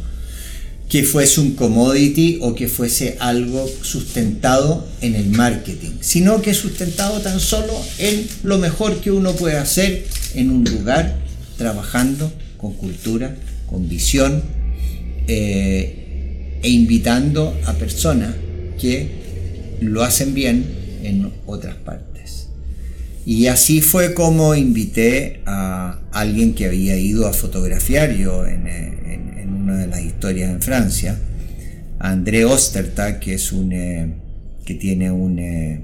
[0.89, 7.21] que fuese un commodity o que fuese algo sustentado en el marketing, sino que sustentado
[7.21, 11.17] tan solo en lo mejor que uno puede hacer en un lugar
[11.57, 12.33] trabajando
[12.65, 13.37] con cultura,
[13.69, 14.43] con visión
[15.29, 18.35] eh, e invitando a personas
[18.81, 19.11] que
[19.81, 20.65] lo hacen bien
[21.03, 22.49] en otras partes.
[23.27, 28.65] Y así fue como invité a alguien que había ido a fotografiar yo en,
[29.47, 31.19] una de las historias en Francia,
[31.99, 34.15] a André Ostertag, que es un eh,
[34.65, 35.81] que tiene un eh,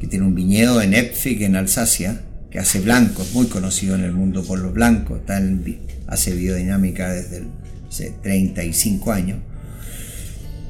[0.00, 4.12] que tiene un viñedo en Epfig en Alsacia, que hace blancos, muy conocido en el
[4.12, 7.42] mundo por los blancos, está en hace biodinámica desde
[7.88, 9.38] hace 35 años.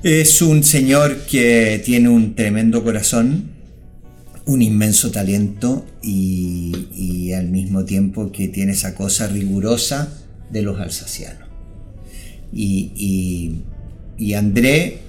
[0.02, 3.50] Es un señor que tiene un tremendo corazón,
[4.46, 10.12] un inmenso talento y, al mismo tiempo que tiene esa cosa rigurosa
[10.50, 11.48] de los alsacianos.
[12.52, 13.62] Y
[14.34, 15.00] André,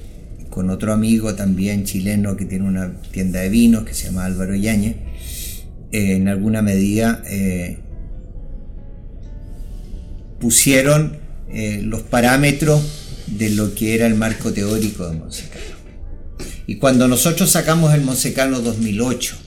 [0.50, 4.56] con otro amigo también chileno que tiene una tienda de vinos que se llama Álvaro
[4.56, 4.96] Yáñez,
[5.92, 7.80] eh, en alguna medida eh,
[10.40, 11.18] pusieron
[11.50, 12.82] eh, los parámetros
[13.28, 15.78] de lo que era el marco teórico de Monsecano.
[16.66, 19.38] Y cuando nosotros sacamos el Monsecano 2008,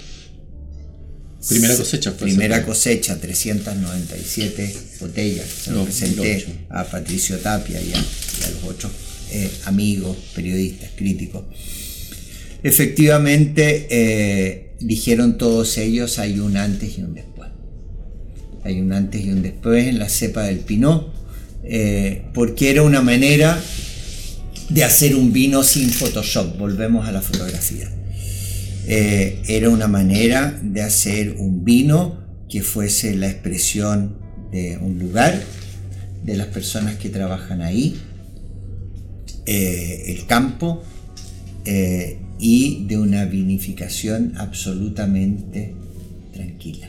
[1.49, 6.67] Primera cosecha primera cosecha, 397 botellas, se lo presenté 2008.
[6.69, 8.93] a Patricio Tapia y a, y a los otros
[9.33, 11.45] eh, amigos, periodistas, críticos.
[12.63, 17.49] Efectivamente, eh, dijeron todos ellos, hay un antes y un después.
[18.65, 21.13] Hay un antes y un después en la cepa del Pinot,
[21.65, 23.59] eh, porque era una manera
[24.69, 26.59] de hacer un vino sin Photoshop.
[26.59, 27.91] Volvemos a la fotografía.
[28.87, 34.19] Eh, era una manera de hacer un vino que fuese la expresión
[34.51, 35.41] de un lugar,
[36.25, 37.97] de las personas que trabajan ahí,
[39.47, 40.83] eh, el campo
[42.41, 45.75] y de una vinificación absolutamente
[46.33, 46.89] tranquila.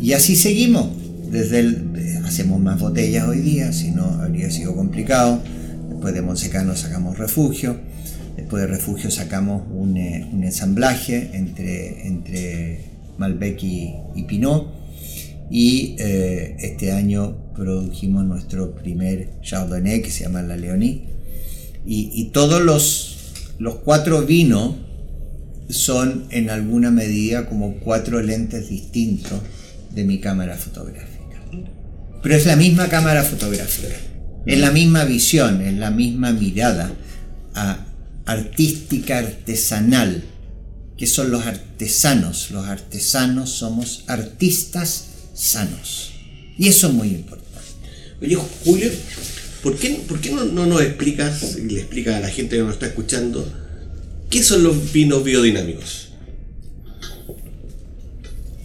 [0.00, 0.88] Y así seguimos.
[1.30, 5.42] Desde hacemos más botellas hoy día, si no habría sido complicado.
[5.88, 7.76] Después de Monsecano sacamos refugio.
[8.36, 12.80] Después de refugio sacamos un, eh, un ensamblaje entre, entre
[13.18, 14.72] Malbec y, y Pinot.
[15.50, 21.11] Y eh, este año produjimos nuestro primer Chardonnay que se llama La Leonie.
[21.84, 23.16] Y, todos los,
[23.58, 24.76] los cuatro vinos
[25.68, 29.40] son en alguna medida como cuatro lentes distintos
[29.94, 31.42] de mi cámara fotográfica.
[32.22, 33.88] Pero es la misma cámara fotográfica,
[34.46, 36.92] es la misma visión, es la misma mirada
[38.24, 40.22] artística, artesanal.
[40.96, 42.52] que son los artesanos?
[42.52, 46.12] Los artesanos somos artistas sanos.
[46.56, 47.42] Y eso es muy importante.
[48.20, 48.90] Oye, Julio,
[49.62, 52.62] ¿por qué, por qué no, no nos explicas y le explicas a la gente que
[52.62, 53.46] nos está escuchando
[54.30, 56.08] qué son los vinos biodinámicos?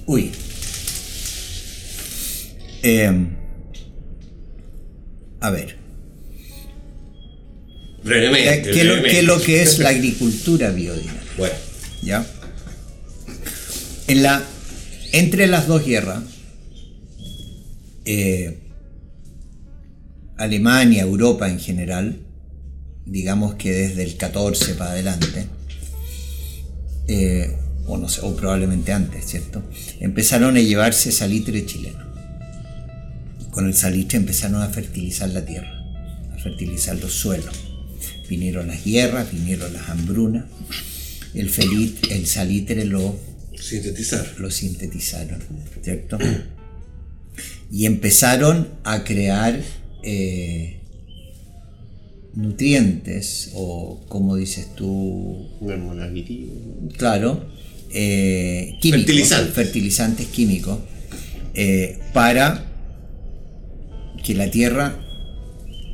[0.05, 0.31] Uy.
[2.83, 3.27] Eh,
[5.41, 5.75] a ver.
[8.03, 8.71] Brevemente.
[8.71, 9.09] ¿Qué, es lo, brevemente.
[9.09, 11.23] qué es lo que es la agricultura biodinámica?
[11.37, 11.55] Bueno,
[12.01, 12.25] ¿Ya?
[14.07, 14.41] En la,
[15.11, 16.23] entre las dos guerras,
[18.05, 18.57] eh,
[20.38, 22.19] Alemania, Europa en general,
[23.05, 25.47] digamos que desde el 14 para adelante,
[27.07, 29.63] eh, o no sé, o probablemente antes, ¿cierto?
[29.99, 32.05] Empezaron a llevarse salitre chileno.
[33.51, 35.71] Con el salitre empezaron a fertilizar la tierra,
[36.35, 37.55] a fertilizar los suelos.
[38.29, 40.45] Vinieron las guerras, vinieron las hambrunas.
[41.33, 43.17] El, felit- el salitre lo
[43.59, 44.35] sintetizar.
[44.38, 45.39] lo sintetizaron,
[45.81, 46.17] ¿cierto?
[47.71, 49.61] Y empezaron a crear
[50.09, 50.79] eh,
[52.33, 55.47] nutrientes, o como dices tú,
[56.97, 57.43] claro,
[57.91, 59.53] eh, químicos, Fertilizantes.
[59.53, 60.79] fertilizantes químicos,
[61.55, 62.65] eh, para
[64.23, 64.97] que la tierra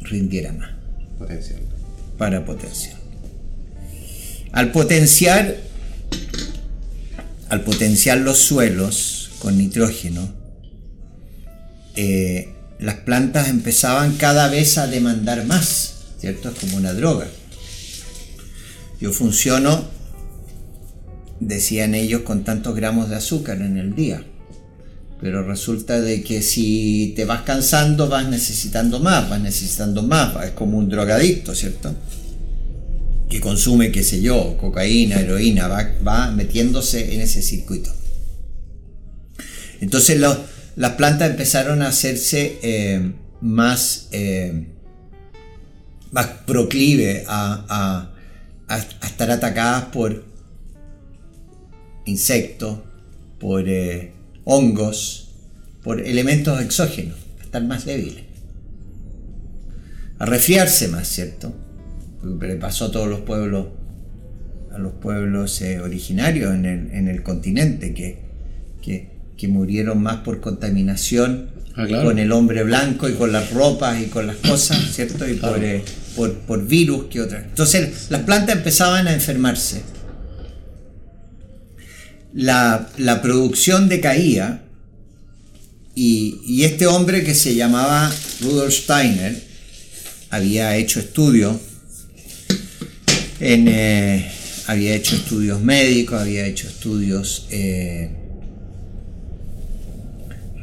[0.01, 0.69] rindiera más
[1.17, 1.59] Potencial.
[2.17, 2.97] para potenciar.
[4.51, 5.57] Al potenciar,
[7.49, 10.29] al potenciar los suelos con nitrógeno,
[11.95, 12.49] eh,
[12.83, 16.49] las plantas empezaban cada vez a demandar más, ¿cierto?
[16.49, 17.27] Es como una droga.
[18.99, 19.85] Yo funciono,
[21.39, 24.25] decían ellos, con tantos gramos de azúcar en el día.
[25.21, 30.51] Pero resulta de que si te vas cansando, vas necesitando más, vas necesitando más, es
[30.51, 31.95] como un drogadicto, ¿cierto?
[33.29, 37.89] Que consume, qué sé yo, cocaína, heroína, va, va metiéndose en ese circuito.
[39.79, 43.11] Entonces lo- las plantas empezaron a hacerse eh,
[43.41, 44.67] más, eh,
[46.11, 48.09] más proclive a,
[48.67, 50.25] a- estar atacadas por
[52.05, 52.79] insectos,
[53.39, 54.13] por eh,
[54.45, 55.31] hongos,
[55.83, 58.23] por elementos exógenos, a estar más débiles.
[60.17, 61.53] A resfriarse más, ¿cierto?
[62.41, 63.67] Le pasó a todos los pueblos,
[64.73, 68.19] a los pueblos originarios en el, en el continente, que,
[68.81, 72.05] que, que murieron más por contaminación Ah, claro.
[72.09, 75.27] con el hombre blanco y con las ropas y con las cosas, ¿cierto?
[75.27, 75.83] Y por, eh,
[76.15, 77.45] por, por virus que otras.
[77.45, 79.81] Entonces las plantas empezaban a enfermarse.
[82.33, 84.61] La, la producción decaía
[85.95, 88.11] y, y este hombre que se llamaba
[88.41, 89.35] Rudolf Steiner
[90.29, 91.55] había hecho estudios
[93.39, 94.31] en, eh,
[94.67, 98.09] había hecho estudios médicos, había hecho estudios eh,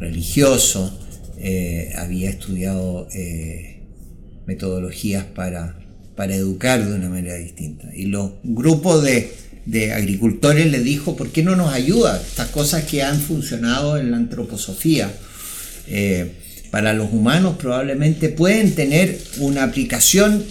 [0.00, 0.92] religiosos,
[1.38, 3.82] eh, había estudiado eh,
[4.46, 5.78] metodologías para,
[6.16, 7.94] para educar de una manera distinta.
[7.94, 9.32] Y los grupos de,
[9.66, 12.20] de agricultores le dijo, ¿por qué no nos ayuda?
[12.20, 15.12] Estas cosas que han funcionado en la antroposofía.
[15.88, 16.32] eh,
[16.70, 20.44] para los humanos probablemente pueden tener una aplicación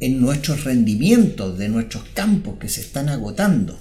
[0.00, 3.78] en nuestros rendimientos de nuestros campos que se están agotando.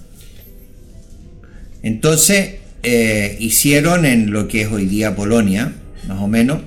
[1.82, 2.56] Entonces
[2.88, 5.74] eh, hicieron en lo que es hoy día Polonia,
[6.08, 6.62] más o menos,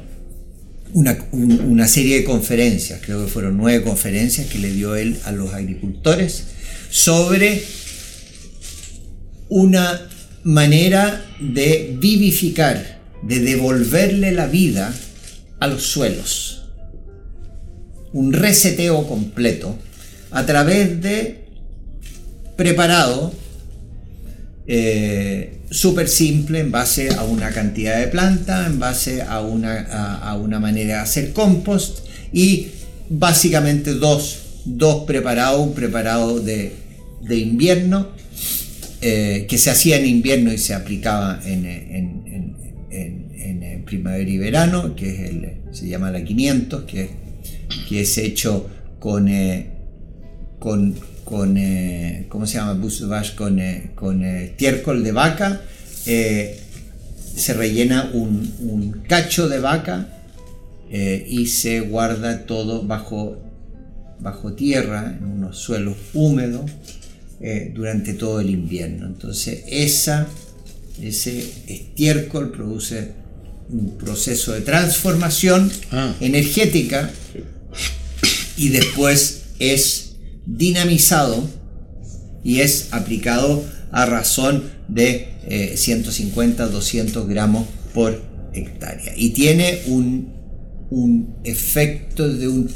[0.92, 5.16] una, un- una serie de conferencias, creo que fueron nueve conferencias que le dio él
[5.24, 6.44] a los agricultores
[6.90, 7.62] sobre
[9.48, 10.08] una
[10.44, 14.92] manera de vivificar, de devolverle la vida
[15.60, 16.64] a los suelos.
[18.12, 19.78] Un reseteo completo
[20.30, 21.44] a través de
[22.56, 23.32] preparado
[24.66, 29.80] eh, súper simple en base a una cantidad de planta, en base a una,
[30.20, 32.00] a, una manera de hacer compost
[32.32, 32.68] y
[33.10, 36.72] básicamente dos, dos preparados, un preparado de,
[37.22, 38.08] de invierno
[39.00, 42.28] eh, que se hacía en invierno y se aplicaba en, en- en-
[43.84, 47.08] primavera y verano, que es el, se llama la 500, que
[47.88, 49.70] que es hecho con, eh,
[50.58, 50.94] con,
[51.28, 52.72] con eh, ¿cómo se llama?
[52.72, 55.60] Busubash, con, eh, con eh, estiércol de vaca,
[56.06, 56.58] eh,
[57.36, 60.08] se rellena un, un cacho de vaca
[60.90, 63.36] eh, y se guarda todo bajo,
[64.20, 66.70] bajo tierra, en unos suelos húmedos,
[67.42, 69.04] eh, durante todo el invierno.
[69.06, 70.26] Entonces esa,
[71.02, 73.12] ese estiércol produce
[73.68, 76.14] un proceso de transformación Ah.
[76.22, 77.10] energética
[78.56, 80.07] y después es
[80.48, 81.48] dinamizado
[82.42, 85.28] y es aplicado a razón de
[85.76, 88.22] 150, 200 gramos por
[88.52, 89.12] hectárea.
[89.16, 90.32] Y tiene un,
[90.90, 92.68] un efecto de un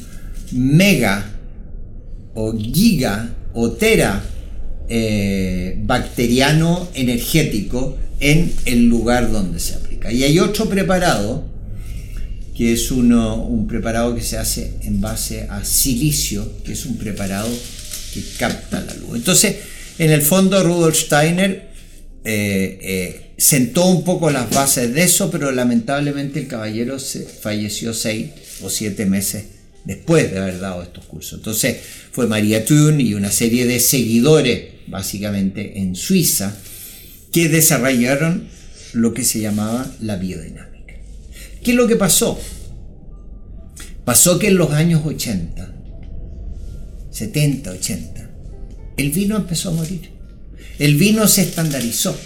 [0.53, 1.31] mega
[2.35, 4.23] o giga o tera
[4.89, 10.13] eh, bacteriano energético en el lugar donde se aplica.
[10.13, 11.45] Y hay otro preparado,
[12.57, 16.99] que es uno, un preparado que se hace en base a silicio, que es un
[16.99, 17.49] preparado
[18.13, 19.17] que capta la luz.
[19.17, 19.57] Entonces,
[19.99, 21.69] en el fondo, Rudolf Steiner
[22.25, 27.95] eh, eh, sentó un poco las bases de eso, pero lamentablemente el caballero se falleció
[27.95, 28.31] seis
[28.63, 29.45] o siete meses
[29.85, 31.39] después de haber dado estos cursos.
[31.39, 31.79] Entonces
[32.13, 36.55] fue María Thun y una serie de seguidores, básicamente en Suiza,
[37.33, 38.49] que desarrollaron
[38.93, 40.72] lo que se llamaba la biodinámica.
[41.63, 42.39] ¿Qué es lo que pasó?
[44.05, 45.75] Pasó que en los años 80,
[47.11, 48.31] 70, 80,
[48.97, 50.11] el vino empezó a morir.
[50.79, 52.17] El vino se estandarizó.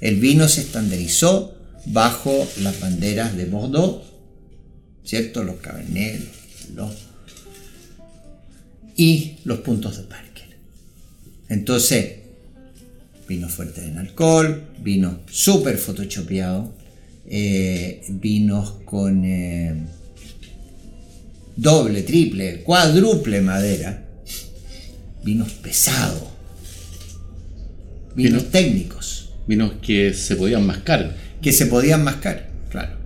[0.00, 1.54] El vino se estandarizó
[1.86, 4.02] bajo las banderas de Bordeaux,
[5.04, 5.44] ¿cierto?
[5.44, 6.22] Los Cabernet,
[8.96, 10.56] y los puntos de Parker.
[11.48, 12.16] Entonces,
[13.28, 16.72] vino fuerte en alcohol, vino súper photoshopeado,
[17.36, 19.74] eh, vinos con eh,
[21.56, 24.04] doble, triple, cuádruple madera,
[25.24, 26.22] vinos pesados,
[28.14, 29.32] vinos técnicos.
[29.48, 31.16] Vinos que se podían mascar.
[31.42, 32.98] Que se podían mascar, claro.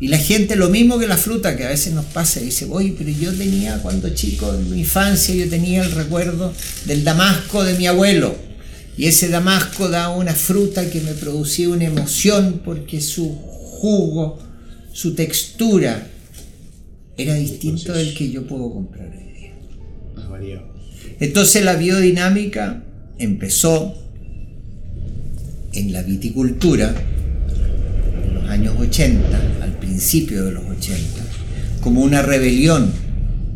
[0.00, 2.94] Y la gente, lo mismo que la fruta, que a veces nos pasa, dice, oye,
[2.96, 6.54] pero yo tenía cuando chico, en mi infancia, yo tenía el recuerdo
[6.86, 8.53] del damasco de mi abuelo.
[8.96, 14.38] Y ese damasco da una fruta que me producía una emoción porque su jugo,
[14.92, 16.06] su textura,
[17.16, 20.62] era distinto del que yo puedo comprar hoy día.
[21.20, 22.84] Entonces la biodinámica
[23.18, 23.94] empezó
[25.72, 26.94] en la viticultura
[28.24, 31.00] en los años 80, al principio de los 80,
[31.80, 32.92] como una rebelión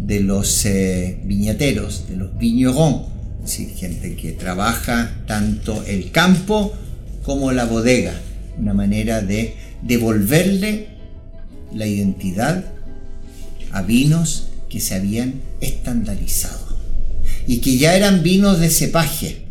[0.04, 3.17] de los eh, viñateros, de los vignerons,
[3.48, 6.76] decir, gente que trabaja tanto el campo
[7.22, 8.14] como la bodega,
[8.58, 10.88] una manera de devolverle
[11.74, 12.64] la identidad
[13.70, 16.78] a vinos que se habían estandarizado
[17.46, 19.46] y que ya eran vinos de cepaje,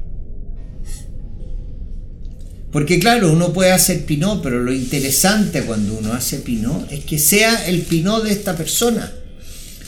[2.72, 7.18] porque claro, uno puede hacer pinot, pero lo interesante cuando uno hace pinot es que
[7.18, 9.12] sea el pinot de esta persona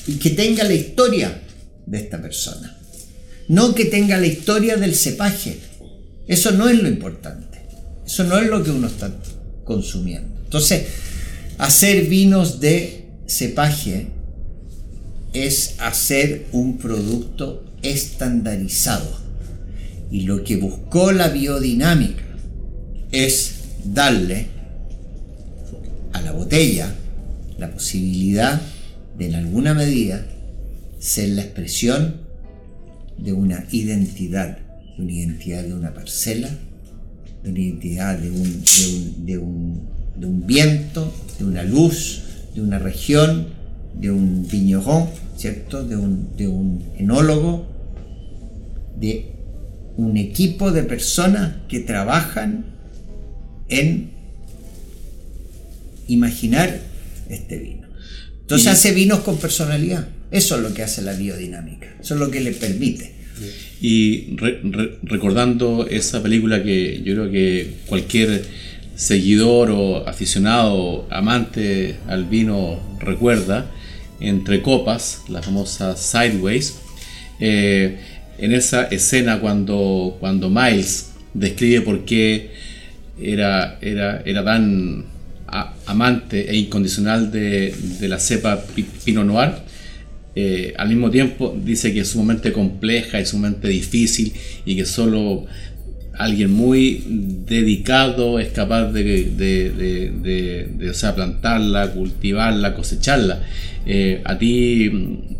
[0.07, 1.41] y que tenga la historia
[1.85, 2.78] de esta persona.
[3.49, 5.57] No que tenga la historia del cepaje.
[6.27, 7.57] Eso no es lo importante.
[8.05, 9.11] Eso no es lo que uno está
[9.63, 10.39] consumiendo.
[10.43, 10.83] Entonces,
[11.57, 14.07] hacer vinos de cepaje
[15.33, 19.17] es hacer un producto estandarizado.
[20.11, 22.23] Y lo que buscó la biodinámica
[23.11, 24.45] es darle
[26.13, 26.93] a la botella
[27.57, 28.61] la posibilidad
[29.17, 30.23] de en alguna medida
[30.99, 32.18] ser la expresión
[33.23, 34.57] de una identidad,
[34.97, 36.49] de una identidad de una parcela,
[37.43, 38.63] de una identidad de un,
[39.25, 42.23] de un, de un, viento, de una luz,
[42.55, 43.47] de una región,
[43.99, 45.07] de un viñorón,
[45.37, 45.83] ¿cierto?
[45.83, 47.67] De un, de un enólogo,
[48.97, 49.31] de
[49.97, 52.65] un equipo de personas que trabajan
[53.67, 54.11] en
[56.07, 56.79] imaginar
[57.29, 57.87] este vino.
[58.41, 60.07] Entonces hace vinos con personalidad.
[60.31, 61.87] Eso es lo que hace la biodinámica.
[61.99, 63.13] Eso es lo que le permite.
[63.81, 64.35] Y
[65.03, 68.43] recordando esa película que yo creo que cualquier
[68.95, 73.71] seguidor o aficionado, amante al vino recuerda,
[74.19, 76.75] entre copas, la famosa Sideways,
[77.39, 77.97] eh,
[78.37, 82.51] en esa escena cuando, cuando Miles describe por qué
[83.21, 85.05] era, era, era tan
[85.85, 88.63] amante e incondicional de, la cepa
[89.05, 89.53] Pinot Noir,
[90.41, 94.31] eh, al mismo tiempo dice que es sumamente compleja y sumamente difícil
[94.63, 95.47] y que solo
[96.17, 97.03] alguien muy
[97.45, 99.03] dedicado es capaz de,
[99.35, 103.43] de, plantarla, cultivarla, cosecharla.
[103.85, 104.89] Eh, a ti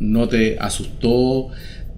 [0.01, 1.47] no te asustó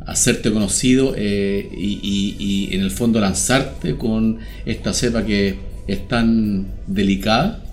[0.06, 4.38] hacerte conocido eh, y, y, en el fondo lanzarte con
[4.68, 5.56] esta cepa que
[5.88, 7.64] es tan delicada?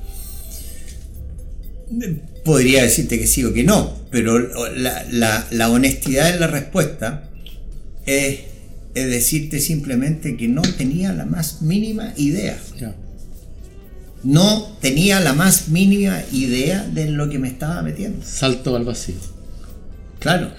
[2.48, 7.28] Podría decirte que sí o que no, pero la, honestidad en la respuesta
[8.06, 8.38] es,
[8.94, 12.58] decirte simplemente que no tenía la más mínima idea.
[14.24, 18.24] No tenía la más mínima idea de lo que me estaba metiendo.
[18.24, 19.16] Salto al vacío.
[20.18, 20.50] Claro.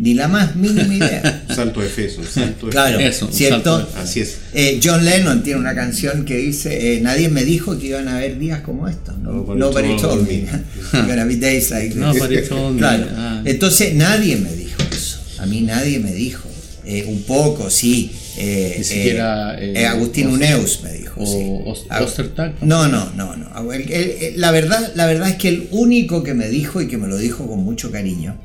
[0.00, 1.44] Ni la más mínima idea.
[1.54, 3.78] Santo Efeso, Santo Claro, Eso, ¿cierto?
[3.80, 4.38] salto Así es.
[4.54, 8.16] Eh, John Lennon tiene una canción que dice, eh, nadie me dijo que iban a
[8.16, 9.18] haber días como estos.
[9.18, 10.46] No, Nobody told me.
[11.06, 11.96] Gonna be days like this.
[11.96, 12.78] Nobody told me.
[12.78, 13.06] Claro.
[13.14, 13.42] Ah.
[13.44, 15.18] Entonces nadie me dijo eso.
[15.38, 16.48] A mí nadie me dijo.
[16.86, 18.10] Eh, un poco, sí.
[18.38, 21.20] Eh, Ni siquiera, eh, eh, eh, Agustín Os- Uneus me dijo.
[21.20, 21.44] o sí.
[21.66, 22.54] Os- Ostertag.
[22.62, 23.72] No, no, no, no.
[23.72, 26.88] El- el- el- la, verdad, la verdad es que el único que me dijo y
[26.88, 28.40] que me lo dijo con mucho cariño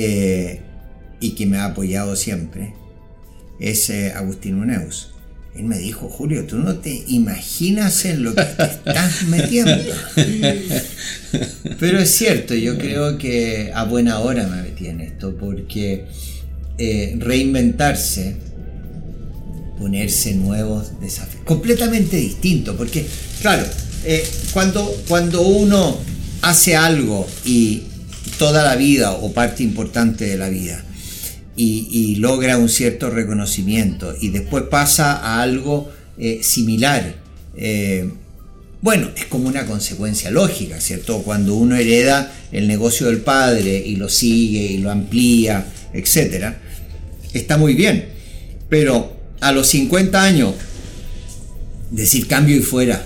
[0.00, 0.60] eh,
[1.18, 2.72] y que me ha apoyado siempre
[3.58, 5.10] es eh, Agustín Uneus.
[5.56, 9.76] Él me dijo, Julio, tú no te imaginas en lo que te estás metiendo.
[11.80, 16.04] Pero es cierto, yo creo que a buena hora me metí en esto, porque
[16.78, 18.36] eh, reinventarse,
[19.80, 23.04] ponerse nuevos desafíos, completamente distinto, porque
[23.40, 23.64] claro,
[24.04, 25.98] eh, cuando, cuando uno
[26.42, 27.82] hace algo y
[28.38, 30.84] toda la vida o parte importante de la vida,
[31.56, 37.16] y, logra un cierto reconocimiento y después pasa a algo eh, similar.
[37.56, 38.08] eh,
[38.80, 41.22] bueno, es como una consecuencia lógica, ¿cierto?
[41.22, 46.54] Cuando uno hereda el negocio del padre y lo sigue y lo amplía, etc.,
[47.32, 48.06] está muy bien.
[48.68, 50.54] Pero a los 50 años,
[51.90, 53.04] decir cambio y fuera,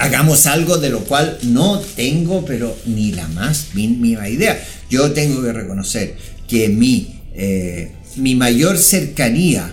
[0.00, 4.60] hagamos algo de lo cual no tengo, pero ni la más mínima idea.
[4.90, 6.16] Yo tengo que reconocer
[6.48, 9.72] que mi, eh, mi mayor cercanía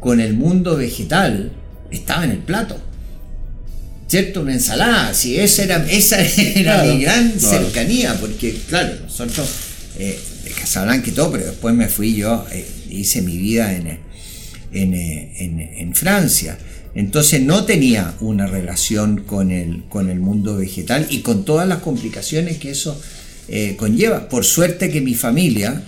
[0.00, 1.52] con el mundo vegetal
[1.90, 2.80] estaba en el plato.
[4.08, 4.42] ¿Cierto?
[4.42, 7.64] Una ensalada, sí, esa era, esa era Claro, mi gran claro.
[7.64, 9.48] cercanía, porque claro, nosotros
[9.98, 13.98] eh, de Casablanca y todo, pero después me fui yo, eh, hice mi vida en,
[14.72, 16.56] en, en- en Francia.
[16.96, 21.80] Entonces no tenía una relación con el, con el mundo vegetal y con todas las
[21.80, 22.98] complicaciones que eso
[23.48, 24.30] eh, conlleva.
[24.30, 25.82] Por suerte que mi familia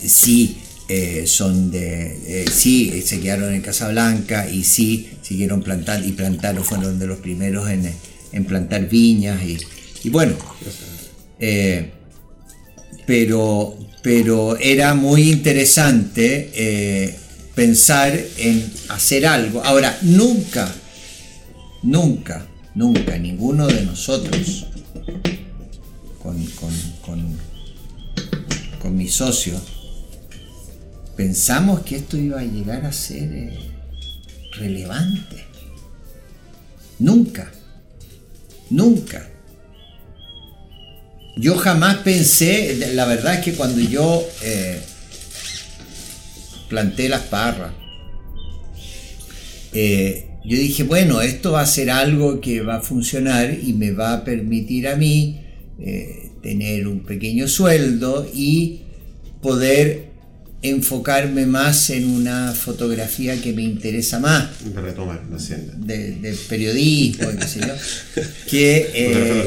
[0.00, 0.56] sí
[0.88, 6.64] eh, son de eh, sí se quedaron en Casablanca y sí siguieron plantando y plantaron
[6.64, 10.34] fueron de los primeros en, plantar viñas y, bueno
[13.06, 17.16] pero pero era muy interesante
[17.54, 20.72] pensar en hacer algo ahora nunca
[21.82, 24.66] nunca nunca ninguno de nosotros
[26.22, 26.72] con, con,
[27.04, 27.38] con,
[28.80, 29.60] con mi socio
[31.16, 33.58] pensamos que esto iba a llegar a ser eh,
[34.56, 35.44] relevante.
[36.98, 37.50] Nunca.
[38.70, 39.28] Nunca.
[41.36, 44.80] Yo jamás pensé, la verdad es que cuando yo eh,
[46.74, 47.72] planté las parras,
[49.72, 53.92] eh, yo dije, bueno, esto va a ser algo que va a funcionar y me
[53.92, 55.40] va a permitir a mí
[55.78, 58.80] eh, tener un pequeño sueldo y
[59.40, 60.06] poder
[60.62, 67.46] enfocarme más en una fotografía que me interesa más, De retomar de, de periodismo, qué
[67.46, 67.74] sé yo,
[68.50, 68.90] que...
[68.94, 69.44] Eh.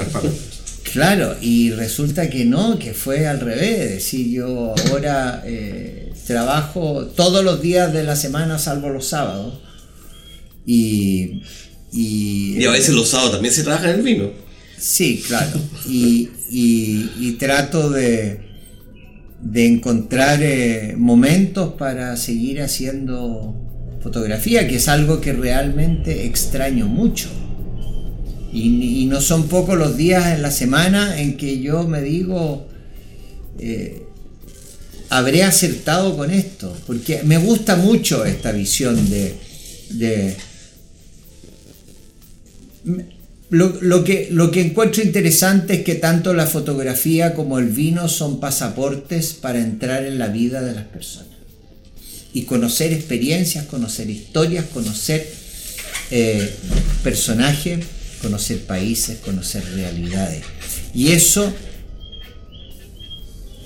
[0.92, 3.80] Claro, y resulta que no, que fue al revés.
[3.82, 9.60] Es decir, yo ahora eh, trabajo todos los días de la semana, salvo los sábados.
[10.66, 11.42] Y.
[11.94, 14.30] Y, Y a veces los sábados también se trabaja en el vino.
[14.78, 15.60] Sí, claro.
[15.90, 18.40] Y, y- y trato de,
[19.42, 23.56] de encontrar eh, momentos para seguir haciendo
[24.02, 27.30] fotografía, que es algo que realmente extraño mucho.
[28.58, 32.68] Y, no son pocos los días en la semana en que yo me digo,
[33.60, 34.04] eh,
[35.10, 40.36] habré acertado con esto, porque me gusta mucho esta visión de...
[43.50, 48.40] lo que, lo que encuentro interesante es que tanto la fotografía como el vino son
[48.40, 51.28] pasaportes para entrar en la vida de las personas.
[52.34, 55.28] Y conocer experiencias, conocer historias, conocer
[56.12, 56.54] eh,
[57.04, 57.80] personajes,
[58.22, 60.44] conocer países, conocer realidades.
[60.94, 61.54] Y eso,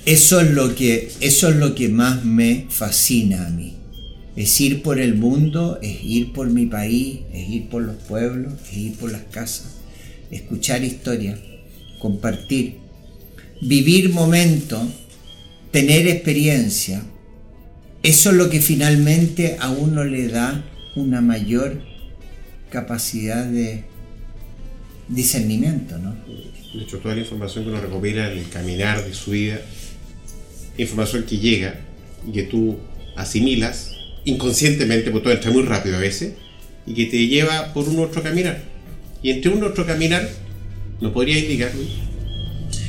[0.06, 3.76] eso es lo que, eso es lo que más me fascina a mí.
[4.36, 8.54] Es ir por el mundo, es ir por mi país, es ir por los pueblos,
[8.72, 9.76] es ir por las casas,
[10.32, 11.39] escuchar historias,
[11.99, 12.76] compartir,
[13.62, 14.82] vivir momentos,
[15.72, 17.04] tener experiencia.
[18.04, 20.64] Eso es lo que finalmente a uno le da
[20.95, 21.82] una mayor
[22.70, 23.84] capacidad de
[25.12, 26.16] discernimiento, ¿no?
[26.74, 29.62] De hecho, toda la información que uno recopila en el caminar de su vida,
[30.78, 31.82] información que llega
[32.28, 32.78] y que tú
[33.16, 33.91] asimilas
[34.24, 36.34] inconscientemente, porque todo entra muy rápido a veces,
[36.86, 38.64] y que te lleva por un otro caminar.
[39.22, 40.28] Y entre un otro caminar,
[40.99, 41.89] ¿nos podría indicar, Luis?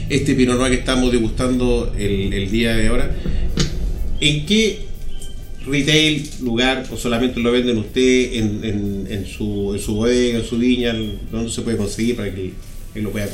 [0.08, 3.10] este Pinot Noir que estamos degustando el, el día de ahora,
[4.20, 4.86] ¿en qué
[5.66, 10.44] retail, lugar, o solamente lo venden usted en, en, en su, en su bodega, en
[10.44, 10.94] su viña,
[11.30, 12.52] dónde se puede conseguir para que
[12.94, 13.28] él lo pueda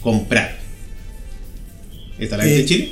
[0.00, 0.58] comprar?
[2.18, 2.88] ¿Está la venta Eh, en Chile?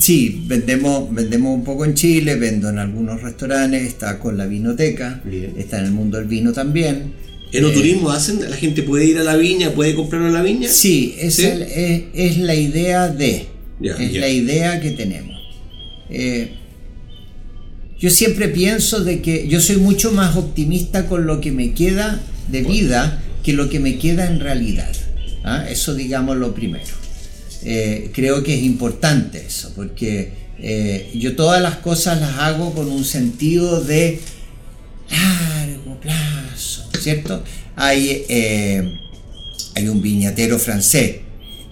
[0.00, 5.20] Sí, vendemos, vendemos un poco en Chile, vendo en algunos restaurantes, está con la vinoteca,
[5.24, 5.54] Bien.
[5.58, 7.12] está en el mundo del vino también.
[7.52, 8.40] ¿Enoturismo hacen?
[8.48, 10.68] ¿La gente puede ir a la viña, puede comprarlo en la viña?
[10.70, 11.44] Sí, es, ¿Sí?
[11.44, 13.46] el- es, es la idea de,
[13.82, 15.36] es la idea que tenemos.
[16.08, 16.52] Eh,
[18.02, 22.20] yo siempre pienso de que yo soy mucho más optimista con lo que me queda
[22.48, 24.92] de vida que lo que me queda en realidad.
[25.44, 25.64] ¿ah?
[25.70, 26.84] Eso digamos lo primero.
[27.64, 32.90] Eh, creo que es importante eso, porque eh, yo todas las cosas las hago con
[32.90, 34.18] un sentido de
[35.08, 37.44] largo plazo, ¿cierto?
[37.76, 38.98] Hay, eh,
[39.76, 41.18] hay un viñatero francés,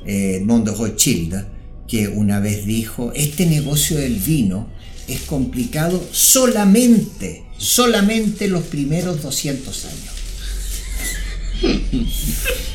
[0.06, 1.44] eh, de Rothschild,
[1.88, 4.68] que una vez dijo, este negocio del vino
[5.14, 10.14] es complicado solamente, solamente los primeros 200 años.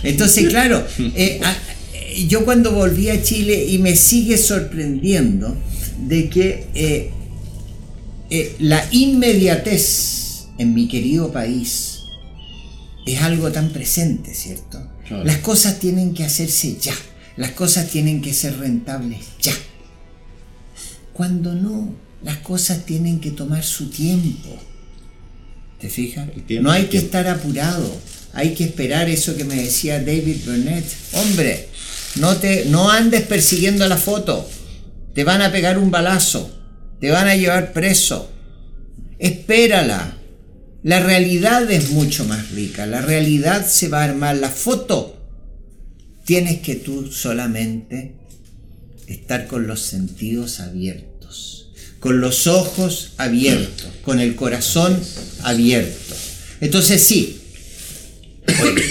[0.04, 1.58] Entonces, claro, eh, a-
[1.94, 5.56] eh, yo cuando volví a Chile y me sigue sorprendiendo
[6.08, 7.10] de que eh,
[8.30, 12.00] eh, la inmediatez en mi querido país
[13.06, 14.80] es algo tan presente, ¿cierto?
[15.08, 15.24] Claro.
[15.24, 16.94] Las cosas tienen que hacerse ya,
[17.38, 19.54] las cosas tienen que ser rentables ya.
[21.14, 21.94] Cuando no,
[22.26, 24.49] las cosas tienen que tomar su tiempo.
[25.80, 26.28] ¿Te fijas?
[26.59, 27.88] No hay que estar apurado,
[28.34, 30.86] hay que esperar eso que me decía David Burnett.
[31.13, 31.69] Hombre,
[32.15, 34.49] no, te, no andes persiguiendo la foto,
[35.13, 36.51] te van a pegar un balazo,
[36.99, 38.32] te van a llevar preso.
[39.19, 40.17] Espérala.
[40.82, 45.19] La realidad es mucho más rica, la realidad se va a armar, la foto.
[46.26, 48.15] Tienes que tú solamente
[49.07, 51.64] estar con los sentidos abiertos,
[52.06, 54.95] con los ojos abiertos, con el corazón
[55.41, 56.14] abierto.
[56.62, 57.39] Entonces sí,
[58.62, 58.84] oye,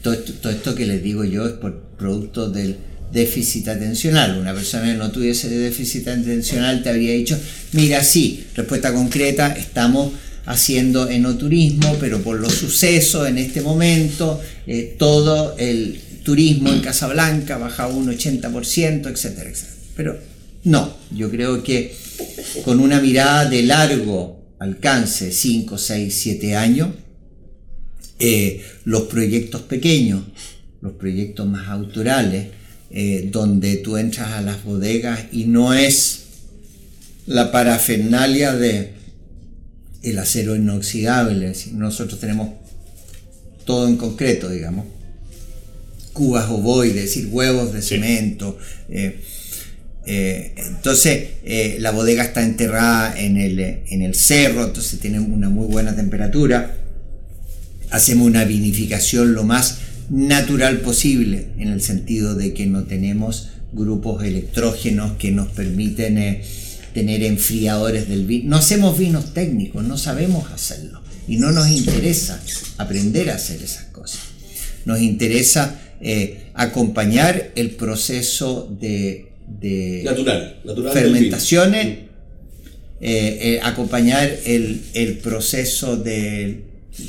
[0.00, 2.76] todo esto, todo esto que les digo yo es por producto del
[3.12, 4.38] déficit atencional.
[4.38, 7.36] Una persona que no tuviese déficit atencional te habría dicho,
[7.72, 10.12] mira, sí, respuesta concreta, estamos
[10.46, 17.58] haciendo enoturismo, pero por los sucesos en este momento, eh, todo el turismo en Casablanca
[17.58, 19.76] baja un 80%, etcétera, etcétera.
[19.96, 20.18] Pero
[20.62, 22.01] no, yo creo que
[22.64, 26.90] con una mirada de largo alcance, 5, 6, 7 años,
[28.18, 30.22] eh, los proyectos pequeños,
[30.80, 32.48] los proyectos más autorales,
[32.90, 36.24] eh, donde tú entras a las bodegas y no es
[37.26, 38.92] la parafernalia de
[40.02, 42.50] el acero inoxidable, nosotros tenemos
[43.64, 44.86] todo en concreto, digamos,
[46.12, 48.58] cubas ovoides, decir, huevos de cemento.
[48.88, 49.20] eh,
[50.04, 55.48] eh, entonces, eh, la bodega está enterrada en el, en el cerro, entonces tiene una
[55.48, 56.76] muy buena temperatura.
[57.90, 59.78] Hacemos una vinificación lo más
[60.10, 66.42] natural posible, en el sentido de que no tenemos grupos electrógenos que nos permiten eh,
[66.94, 68.50] tener enfriadores del vino.
[68.50, 71.00] No hacemos vinos técnicos, no sabemos hacerlo.
[71.28, 72.42] Y no nos interesa
[72.78, 74.20] aprender a hacer esas cosas.
[74.84, 75.78] Nos interesa
[76.54, 80.60] acompañar el proceso de, de Natural,
[80.92, 81.98] fermentaciones, eh,
[83.00, 86.62] eh, acompañar el, el proceso de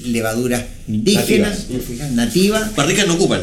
[0.06, 2.12] levaduras indígenas, Nativas.
[2.12, 2.76] nativas.
[2.76, 3.42] Barricas no ocupan.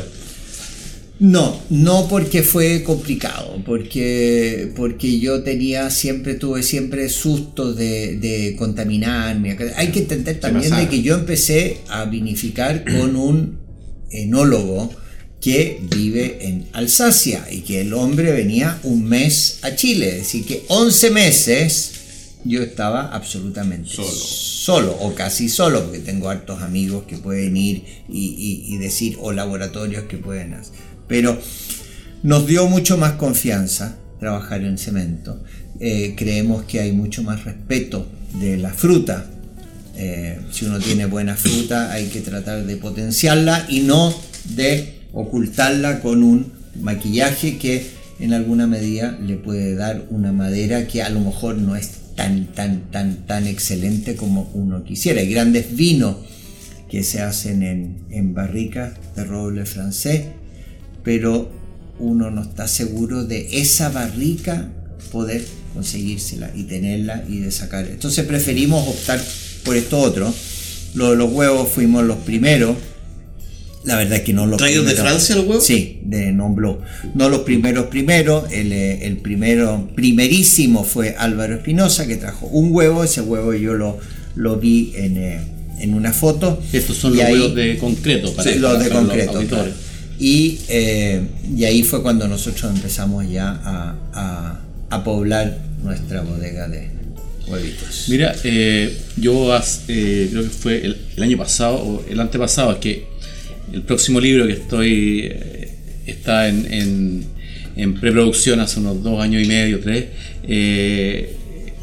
[1.21, 8.57] No, no porque fue complicado, porque, porque yo tenía siempre, tuve siempre susto de, de
[8.57, 9.55] contaminarme.
[9.77, 13.59] Hay que entender también de que yo empecé a vinificar con un
[14.11, 14.91] enólogo
[15.41, 20.45] que vive en Alsacia y que el hombre venía un mes a Chile, es decir,
[20.45, 21.93] que 11 meses
[22.45, 24.09] yo estaba absolutamente Solo.
[24.11, 29.17] solo o casi solo, porque tengo hartos amigos que pueden ir y, y- y decir,
[29.21, 30.75] o laboratorios que pueden hacer.
[31.09, 31.39] Pero
[32.23, 35.43] nos dio mucho más confianza trabajar en cemento.
[35.81, 38.07] Eh, creemos que hay mucho más respeto
[38.41, 39.27] de la fruta.
[39.97, 44.15] Eh, si uno tiene buena fruta hay que tratar de potenciarla y no
[44.45, 47.87] de ocultarla con un maquillaje que
[48.21, 52.47] en alguna medida le puede dar una madera que a lo mejor no es tan,
[52.47, 55.21] tan, tan, tan excelente como uno quisiera.
[55.21, 56.17] Hay grandes vinos
[56.91, 60.25] que se hacen en, en barricas de roble francés,
[61.03, 61.51] pero
[61.99, 64.69] uno no está seguro de esa barrica
[65.11, 65.45] poder
[65.75, 67.87] conseguírsela y tenerla y de sacar.
[67.87, 69.21] Entonces preferimos optar
[69.65, 70.33] por esto otro.
[70.95, 72.77] Lo de los huevos fuimos los primeros
[73.85, 75.65] La verdad es que no los ¿Traídos de Francia los huevos?
[75.65, 76.79] Sí, de Non Bleu.
[77.15, 78.45] No los primeros primeros.
[78.53, 83.03] El, eh, el primero, primerísimo fue Álvaro Espinosa, que trajo un huevo.
[83.05, 83.99] Ese huevo yo lo,
[84.37, 85.41] lo vi en, eh,
[85.79, 86.63] en una foto.
[86.73, 89.31] Estos son Y los ahí- huevos de concreto para, Sí, los de para concreto.
[89.39, 89.49] auditores.
[89.75, 89.91] claro.
[90.19, 91.23] Y, eh,
[91.57, 94.61] y ahí fue cuando nosotros empezamos ya a, a-
[94.91, 96.91] a poblar nuestra bodega de
[97.49, 98.05] huevitos.
[98.09, 102.73] Mira, eh, yo as- eh, creo que fue el, el año pasado o el antepasado,
[102.73, 103.10] es que
[103.73, 105.69] el próximo libro que estoy eh,
[106.07, 107.25] está en, en-
[107.77, 110.07] en preproducción hace unos dos años y medio, tres.
[110.43, 111.35] eh,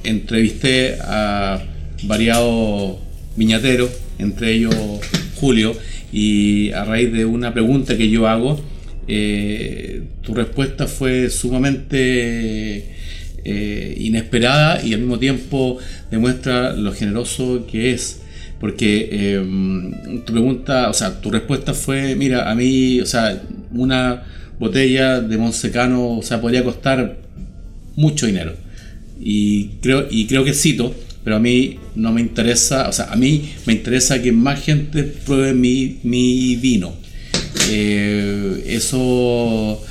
[0.04, 1.62] entrevisté a
[2.04, 2.98] variados
[3.36, 4.76] viñateros, entre ellos
[5.36, 5.76] Julio,
[6.14, 8.60] y a raíz de una pregunta que yo hago,
[9.08, 12.96] eh, tu respuesta fue sumamente
[13.44, 15.78] eh, inesperada y al mismo tiempo
[16.12, 18.22] demuestra lo generoso que es.
[18.60, 23.42] Porque eh, tu pregunta, o sea, tu respuesta fue, mira, a mí, o sea,
[23.72, 24.24] una
[24.60, 27.18] botella de Monsecano, o sea, podría costar
[27.96, 28.54] mucho dinero.
[29.20, 33.16] Y creo, y creo que cito, pero a mí no me interesa, o sea, a
[33.16, 36.94] mí me interesa que más gente pruebe mi, mi vino.
[37.70, 39.82] Eh, eso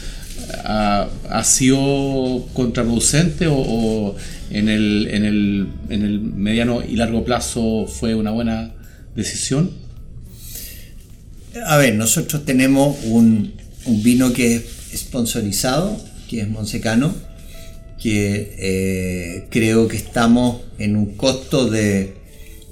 [0.64, 4.14] ha, sido contraproducente o
[4.51, 8.74] en, el, en, el, en el mediano y largo plazo fue una buena
[9.14, 9.70] decisión?
[11.66, 13.55] A ver, nosotros tenemos un,
[13.86, 17.14] un vino que es sponsorizado, que es Monsecano,
[18.01, 22.14] que eh, creo que estamos en un costo de,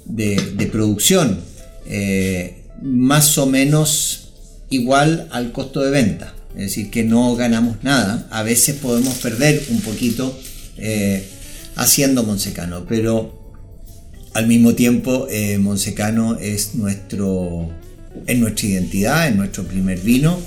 [0.05, 1.39] de- producción
[1.87, 4.29] eh, más o menos
[4.69, 6.33] igual al costo de venta.
[6.51, 8.27] Es decir, que no ganamos nada.
[8.31, 10.37] A veces podemos perder un poquito
[10.77, 11.27] eh,
[11.75, 13.53] haciendo Monsecano, pero
[14.33, 17.69] al mismo tiempo eh, Monsecano es nuestro
[18.27, 20.39] es nuestra identidad, es nuestro primer vino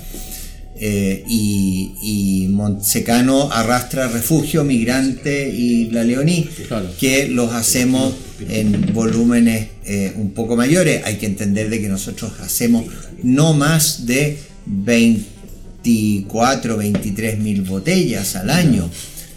[0.81, 6.89] eh, y, y Monsecano arrastra Refugio, Migrante y La Leoní Claro.
[6.99, 8.13] que los hacemos
[8.47, 11.01] en volúmenes eh, un poco mayores.
[11.03, 12.85] Hay que entender de que nosotros hacemos
[13.23, 18.89] no más de 24, 23 mil botellas al año,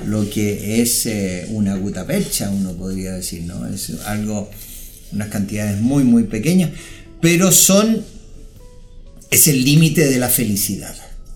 [0.06, 3.66] lo que es eh, una guta percha, uno podría decir, ¿no?
[3.66, 4.50] Es algo,
[5.12, 6.70] unas cantidades muy, muy pequeñas,
[7.20, 8.02] pero son,
[9.30, 10.94] es el límite de la felicidad.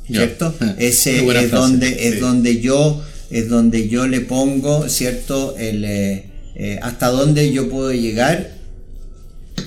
[0.08, 0.54] ¿cierto?
[0.58, 2.20] Qué Ese es frase, donde, es sí.
[2.20, 5.56] donde yo, es donde yo le pongo, ¿cierto?
[5.58, 8.52] El, eh, eh, hasta dónde yo puedo llegar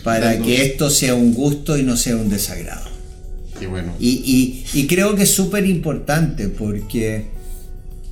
[0.04, 2.88] para Dando- que esto sea un gusto y no sea un desagrado.
[3.60, 3.94] Qué bueno.
[4.00, 4.10] Y,
[4.74, 7.26] y- y creo que es súper importante porque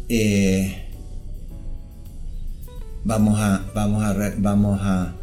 [0.09, 0.83] eh,
[3.03, 5.13] vamos a, vamos a, vamos a,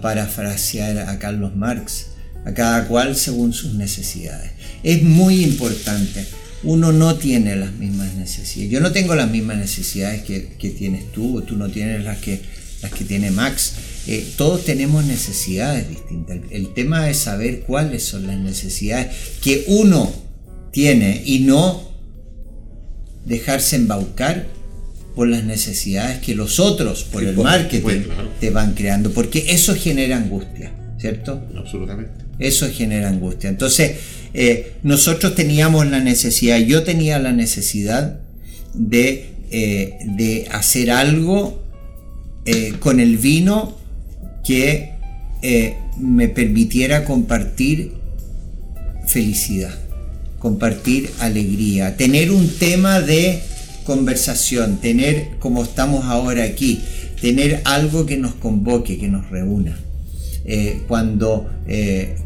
[0.00, 2.08] parafrasear a Carlos Marx,
[2.44, 4.52] a cada cual según sus necesidades.
[4.82, 6.24] Es muy importante.
[6.62, 8.70] Uno no tiene las mismas necesidades.
[8.70, 12.18] Yo no tengo las mismas necesidades que, que tienes tú, o tú no tienes las
[12.18, 12.40] que,
[12.82, 13.74] las que tiene Max.
[14.06, 16.38] Eh, todos tenemos necesidades distintas.
[16.50, 20.12] El tema es saber cuáles son las necesidades que uno
[20.70, 21.91] tiene y no
[23.26, 24.46] dejarse embaucar
[25.14, 28.30] por las necesidades que los otros, por Sí, el marketing, claro.
[28.40, 31.42] te van creando, porque eso genera angustia, ¿cierto?
[31.56, 32.12] Absolutamente.
[32.38, 33.50] Eso genera angustia.
[33.50, 33.92] Entonces,
[34.34, 38.20] eh, nosotros teníamos la necesidad, yo tenía la necesidad
[38.72, 41.62] de, eh, de hacer algo
[42.46, 43.76] eh, con el vino
[44.44, 44.92] que
[45.98, 47.94] me permitiera compartir
[49.08, 49.74] felicidad,
[50.42, 53.40] compartir alegría, tener un tema de
[53.84, 56.80] conversación, tener, como estamos ahora aquí,
[57.20, 59.78] tener algo que nos convoque, que nos reúna.
[60.44, 62.16] Eh, cuando, eh,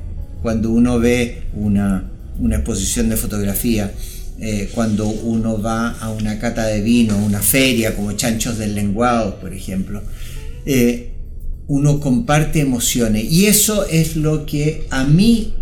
[0.41, 3.93] cuando uno ve una, una exposición de fotografía,
[4.41, 9.39] eh, cuando uno va a una cata de vino, una feria como Chanchos del Lenguado,
[9.41, 10.03] por ejemplo,
[11.69, 15.53] uno comparte emociones y eso es lo que a mí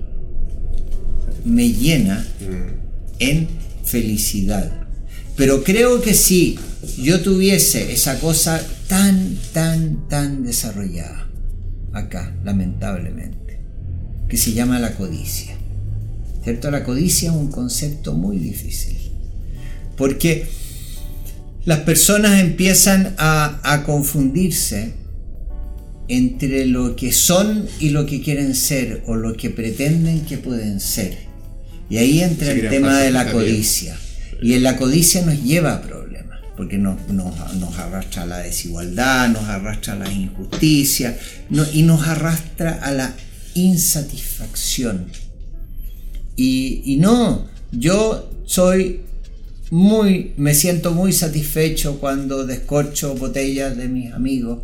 [1.44, 2.26] me llena
[3.18, 3.48] en
[3.84, 4.70] felicidad.
[5.36, 6.58] Pero creo que si
[6.98, 11.28] yo tuviese esa cosa tan, tan, tan desarrollada
[11.92, 13.60] acá, lamentablemente,
[14.28, 15.56] que se llama la codicia.
[16.42, 16.70] ¿Cierto?
[16.70, 18.98] La codicia es un concepto muy difícil.
[19.96, 20.46] Porque
[21.64, 24.92] las personas empiezan a, a confundirse
[26.08, 30.80] entre lo que son y lo que quieren ser o lo que pretenden que pueden
[30.80, 31.33] ser.
[31.90, 33.98] Y ahí entra el tema de la codicia.
[34.42, 38.38] Y en la codicia nos lleva a problemas, porque nos, nos- nos arrastra a la
[38.38, 41.18] desigualdad, nos arrastra a la injusticia
[41.50, 43.14] no- y nos arrastra a la
[43.54, 45.06] insatisfacción.
[46.36, 49.00] Y, y no, yo soy
[49.70, 54.58] muy, me siento muy satisfecho cuando descorcho botellas de mis amigos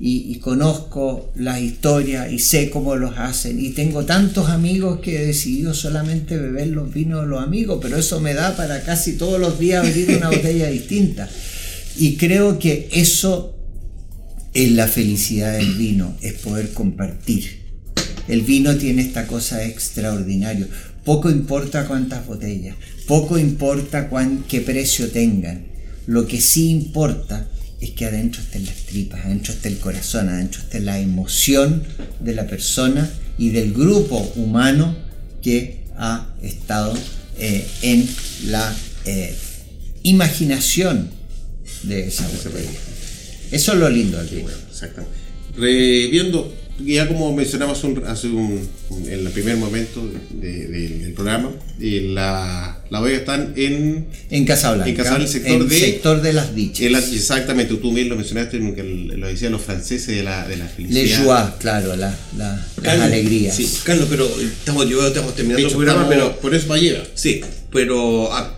[0.00, 3.60] y, y, conozco las historias y sé cómo los hacen.
[3.64, 7.96] Y tengo tantos amigos que he decidido solamente beber los vinos de los amigos, pero
[7.96, 11.28] eso me da para casi todos los días abrir una botella distinta.
[11.96, 13.54] Y creo que eso
[14.52, 17.64] es la felicidad del vino, es poder compartir.
[18.26, 20.66] El vino tiene esta cosa extraordinaria.
[21.04, 22.76] Poco importa cuántas botellas,
[23.06, 25.66] poco importa cuán, qué precio tengan.
[26.06, 27.48] Lo que sí importa
[27.80, 31.82] es que adentro estén las tripas, adentro esté el corazón, adentro esté la emoción
[32.20, 34.96] de la persona y del grupo humano
[35.42, 36.94] que ha estado
[37.38, 38.08] eh, en
[38.46, 39.34] la eh,
[40.02, 41.10] imaginación
[41.82, 42.70] de esa botella.
[43.50, 44.52] Eso es lo lindo del.
[44.70, 45.16] Exactamente.
[45.56, 46.52] Reviendo,
[46.84, 48.68] ya como mencionamos un, hace un,
[49.06, 54.90] en el primer momento de, de, del programa, la, la bodega están en, en Casablanca,
[54.90, 56.90] en Casablanca, el sector, en de, sector de las dichas.
[56.90, 61.02] La, exactamente, tú bien lo mencionaste, lo decían los franceses de la, de la felicidad.
[61.02, 63.54] Les joie, claro, la, la, las alegrías.
[63.54, 66.78] Sí, Carlos, pero estamos, yo, estamos terminando el programa, estamos, pero por eso va a
[66.80, 67.06] llegar.
[67.14, 68.32] Sí, pero...
[68.32, 68.52] Ah,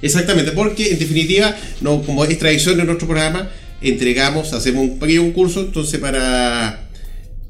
[0.00, 3.50] Exactamente, porque en definitiva, no, como es tradición en nuestro programa,
[3.80, 6.88] entregamos, hacemos un pequeño curso, entonces para,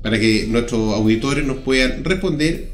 [0.03, 2.69] para que nuestros auditores nos puedan responder,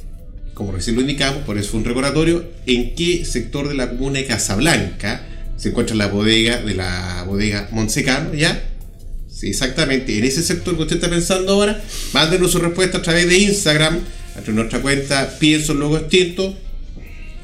[0.54, 4.18] como recién lo indicamos, por eso fue un recordatorio, en qué sector de la comuna
[4.18, 5.26] de Casablanca
[5.56, 8.70] se encuentra la bodega de la bodega Monsecano, ¿ya?
[9.28, 11.82] Sí, exactamente, en ese sector que usted está pensando ahora,
[12.12, 13.98] mándenos su respuesta a través de Instagram,
[14.36, 16.56] a nuestra cuenta Pienso Luego Extinto,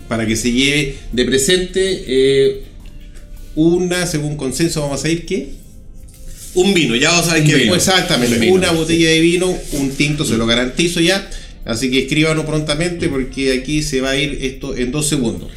[0.09, 2.63] para que se lleve de presente eh,
[3.55, 5.60] una, según consenso, vamos a ir qué?
[6.55, 7.75] Un vino, ya a ver qué vino.
[7.75, 11.29] Exactamente, Un vino, una botella de vino, un tinto, se lo garantizo ya.
[11.65, 15.51] Así que escríbanos prontamente porque aquí se va a ir esto en dos segundos.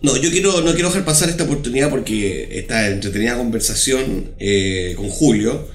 [0.00, 5.08] No, yo quiero, no quiero dejar pasar esta oportunidad porque esta entretenida conversación eh, con
[5.08, 5.68] Julio.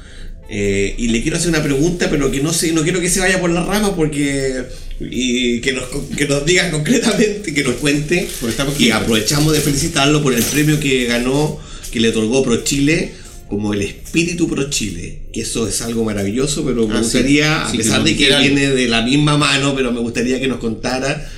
[0.50, 3.20] eh, y le quiero hacer una pregunta, pero que no sé, no quiero que se
[3.22, 4.64] vaya por la rama porque.
[5.00, 5.86] Y que nos,
[6.18, 8.28] que nos diga concretamente, que nos cuente.
[8.42, 11.60] Porque estamos y aprovechamos de felicitarlo por el premio que ganó,
[11.92, 13.14] que le otorgó Pro Chile,
[13.48, 15.24] como el espíritu Pro Chile.
[15.34, 18.68] Que eso es algo maravilloso, pero me Ah, gustaría, Sí, a pesar de que viene
[18.68, 21.30] de la misma mano, pero me gustaría que nos contara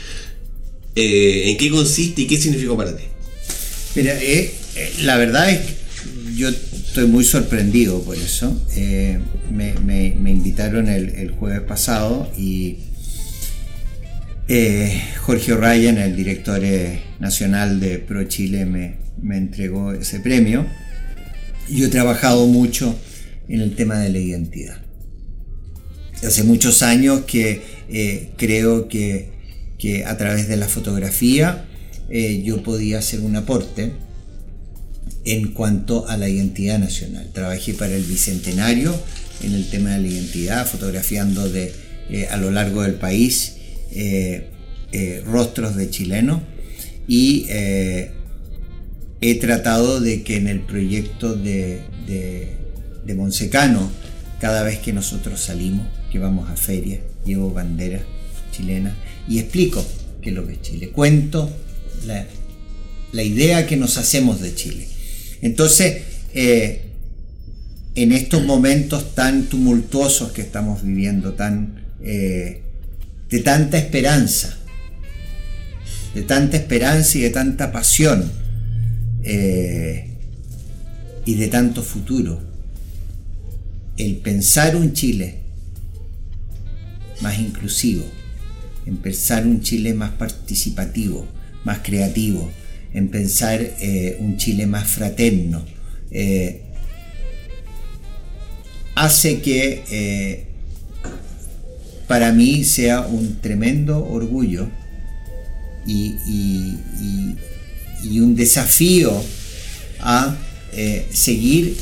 [0.95, 3.03] eh, en qué consiste y qué significó para ti.
[3.95, 5.76] Mira, eh, eh, la verdad es que
[6.36, 8.60] yo estoy muy sorprendido por eso.
[8.76, 9.20] Eh,
[9.51, 12.78] me, me- me invitaron el, el jueves pasado y
[14.47, 20.66] eh, Jorge O'Ryan, el director eh, nacional de Pro Chile, me, me entregó ese premio.
[21.72, 22.95] Yo he trabajado mucho
[23.47, 24.78] en el tema de la identidad.
[26.24, 29.30] Hace muchos años que eh, creo que,
[29.78, 31.65] que a través de la fotografía
[32.09, 33.93] eh, yo podía hacer un aporte
[35.26, 37.30] en cuanto a la identidad nacional.
[37.34, 38.93] Trabajé para el Bicentenario
[39.43, 41.72] en el tema de la identidad, fotografiando de,
[42.09, 43.55] eh, a lo largo del país
[45.26, 46.41] rostros de chilenos
[47.07, 47.47] y
[49.22, 52.55] he tratado de que en el proyecto de, de,
[53.15, 53.89] Monsecano,
[54.39, 58.03] cada vez que nosotros salimos, que vamos a ferias, llevo banderas
[58.51, 58.93] chilenas
[59.28, 59.84] y explico
[60.22, 60.89] qué es lo que es Chile.
[60.89, 61.49] Cuento
[62.05, 62.28] la,
[63.11, 64.88] la idea que nos hacemos de Chile.
[65.41, 66.03] Entonces,
[66.34, 66.89] eh,
[67.95, 72.61] en estos momentos tan tumultuosos que estamos viviendo, tan, eh,
[73.30, 74.57] de tanta esperanza,
[76.13, 78.38] de tanta esperanza y de tanta pasión,
[79.24, 80.05] eh,
[81.26, 82.39] y de tanto futuro,
[83.97, 85.39] el pensar un Chile
[87.22, 88.03] más inclusivo,
[88.86, 91.28] en pensar un Chile más participativo,
[91.65, 92.49] más creativo,
[92.93, 95.63] en pensar eh, un Chile más fraterno,
[96.11, 96.61] eh,
[98.95, 100.47] hace que
[102.07, 104.67] para mí sea un tremendo orgullo
[105.86, 107.36] y- y-
[108.03, 109.21] y un desafío
[109.99, 110.35] a
[110.71, 111.77] eh, seguir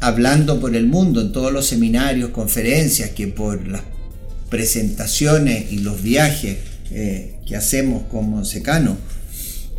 [0.00, 3.82] hablando por el mundo en todos los seminarios, conferencias, que por las
[4.50, 6.58] presentaciones y los viajes
[6.90, 8.98] eh, que hacemos como secano,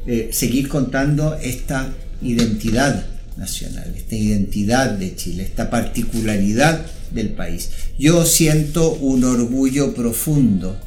[0.08, 3.06] eh, seguir contando esta identidad
[3.38, 7.70] nacional, esta identidad de Chile, esta particularidad del país.
[8.00, 10.78] Yo siento un orgullo profundo,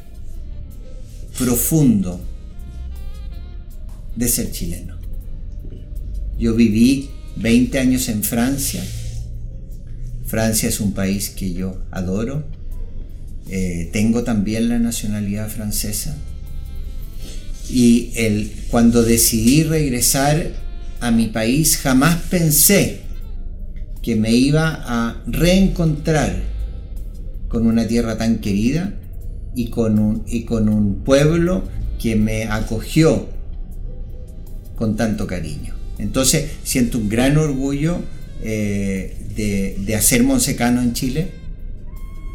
[1.37, 2.19] profundo
[4.19, 4.97] de ser chileno.
[6.37, 8.83] Yo viví 20 años en Francia.
[10.25, 12.43] Francia es un país que yo adoro.
[13.51, 16.15] eh, tengo también la nacionalidad francesa.
[17.69, 20.51] Y el, cuando decidí regresar
[20.99, 22.99] a mi país, jamás pensé
[24.03, 26.43] que me iba a reencontrar
[27.47, 28.93] con una tierra tan querida
[29.55, 31.63] y con un, y con un pueblo
[31.99, 33.38] que me acogió
[34.79, 35.75] con tanto cariño.
[35.99, 37.99] Entonces siento un gran orgullo
[38.41, 41.27] eh, de, de, hacer Monsecano en Chile.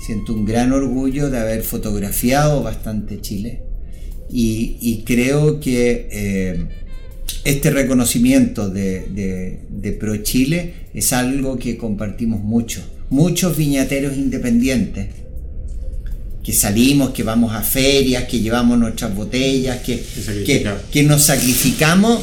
[0.07, 3.63] Siento un gran orgullo de haber fotografiado bastante Chile.
[4.31, 6.65] Y, creo que eh,
[7.45, 12.83] este reconocimiento de, de, de, Pro Chile es algo que compartimos mucho.
[13.11, 15.07] Muchos viñateros independientes
[16.45, 20.05] que salimos, que vamos a ferias, que llevamos nuestras botellas, que,
[20.45, 22.23] que, que, nos sacrificamos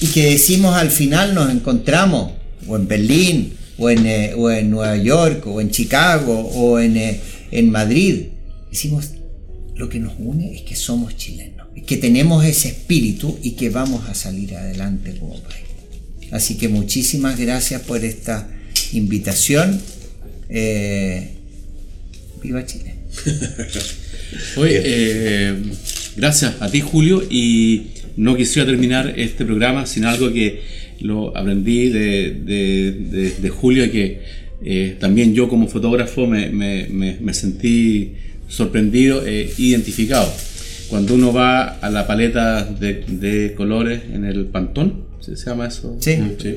[0.00, 2.32] y que decimos al final nos encontramos
[2.66, 6.96] o en Berlín, o en, eh, o en Nueva York, o en Chicago, o en,
[6.96, 7.20] eh,
[7.52, 8.26] en Madrid.
[8.70, 9.10] Decimos,
[9.76, 14.08] lo que nos une es que somos chilenos, que tenemos ese espíritu y que vamos
[14.08, 15.66] a salir adelante como país.
[16.32, 18.48] Así que muchísimas gracias por esta
[18.92, 19.80] invitación.
[20.48, 21.30] Eh,
[22.42, 23.01] viva Chile.
[24.56, 25.54] Oye, eh,
[26.16, 30.60] gracias a ti Julio y no quisiera terminar este programa sin algo que
[31.00, 34.20] lo aprendí de, de, de, Julio que
[34.64, 38.12] eh, también yo como fotógrafo me, me, me, sentí
[38.48, 40.32] sorprendido e identificado.
[40.88, 45.96] Cuando uno va a la paleta de, colores en el Pantón, ¿se llama eso?
[46.00, 46.18] Sí.
[46.38, 46.56] sí.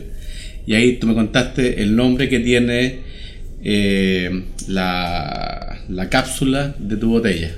[0.67, 2.99] Y ahí tú me contaste el nombre que tiene
[3.63, 7.55] eh, la, la cápsula de tu botella.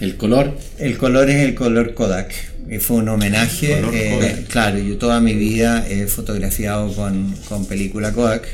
[0.00, 0.56] El color.
[0.78, 2.32] El color es el color Kodak.
[2.80, 3.82] Fue un homenaje.
[3.92, 8.48] Eh, claro, yo toda mi vida he fotografiado con, con película Kodak.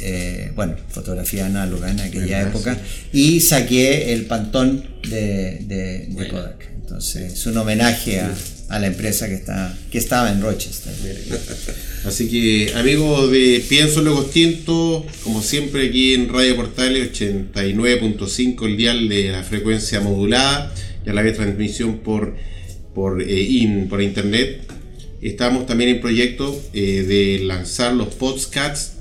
[0.00, 2.76] Eh, bueno, fotografía análoga en aquella época.
[3.12, 6.68] Y saqué el pantón de, de, de Kodak.
[6.80, 8.30] Entonces, es un homenaje a,
[8.68, 10.92] a la empresa que, está, que estaba en Rochester.
[12.04, 18.76] Así que, amigos de Pienso Luego Tinto, como siempre aquí en Radio Portales 89.5, el
[18.76, 22.34] dial de la frecuencia modulada, ya la vez transmisión por,
[22.94, 24.62] por, eh, in, por internet.
[25.20, 28.94] Estamos también en proyecto eh, de lanzar los podcasts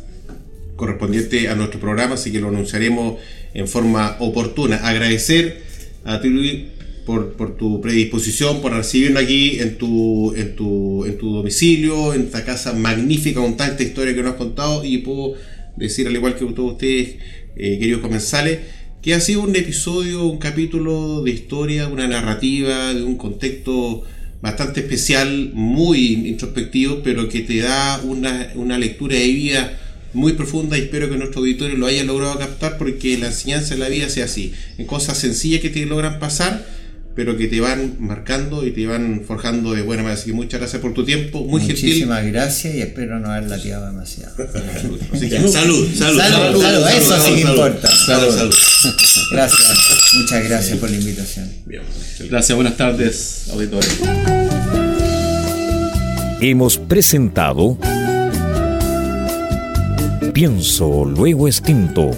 [0.76, 3.20] correspondientes a nuestro programa, así que lo anunciaremos
[3.54, 4.78] en forma oportuna.
[4.78, 5.62] Agradecer
[6.06, 6.70] a ti,
[7.06, 12.46] por, tu predisposición, por recibirnos aquí en tu, en, tu, en tu domicilio, en esta
[12.46, 15.36] casa magnífica con tanta historia que nos has contado y puedo
[15.76, 17.16] decir, al igual que todos ustedes,
[17.56, 18.60] eh, queridos comensales,
[19.02, 24.04] que ha sido un episodio, un capítulo de historia, una narrativa, de un contexto
[24.42, 29.80] bastante especial, muy introspectivo, pero que te da una, una lectura de vida
[30.14, 33.80] muy profunda y espero que nuestro auditorio lo haya logrado captar porque la enseñanza de
[33.80, 36.66] la vida sea así, en cosas sencillas que te logran pasar
[37.16, 40.20] pero que te van marcando y te van forjando de buena manera.
[40.20, 41.90] Así que muchas gracias por tu tiempo, muy Muchísimas gentil.
[41.90, 44.36] Muchísimas gracias y espero no haber lateado demasiado.
[45.14, 47.90] Así que, salud, salud, salud, salud, salud, eso salud, sí que importa.
[47.90, 48.56] Salud, salud.
[49.32, 49.78] Gracias,
[50.16, 51.50] muchas gracias por la invitación.
[51.66, 51.82] Bien.
[52.30, 54.00] Gracias, buenas tardes, auditores.
[56.42, 57.78] Hemos presentado
[60.34, 62.18] Pienso, luego extinto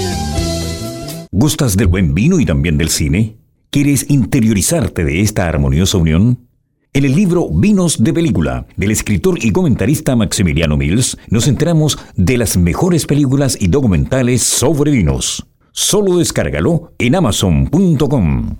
[1.33, 3.37] ¿Gustas del buen vino y también del cine?
[3.69, 6.49] ¿Quieres interiorizarte de esta armoniosa unión?
[6.91, 12.37] En el libro Vinos de Película, del escritor y comentarista Maximiliano Mills, nos enteramos de
[12.37, 15.47] las mejores películas y documentales sobre vinos.
[15.71, 18.57] Solo descárgalo en amazon.com.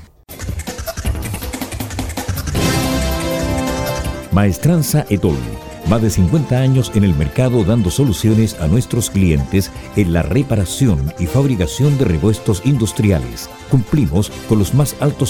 [4.32, 5.36] Maestranza Etol.
[5.88, 11.14] Más de 50 años en el mercado dando soluciones a nuestros clientes en la reparación
[11.20, 13.50] y fabricación de repuestos industriales.
[13.70, 15.30] Cumplimos con los más altos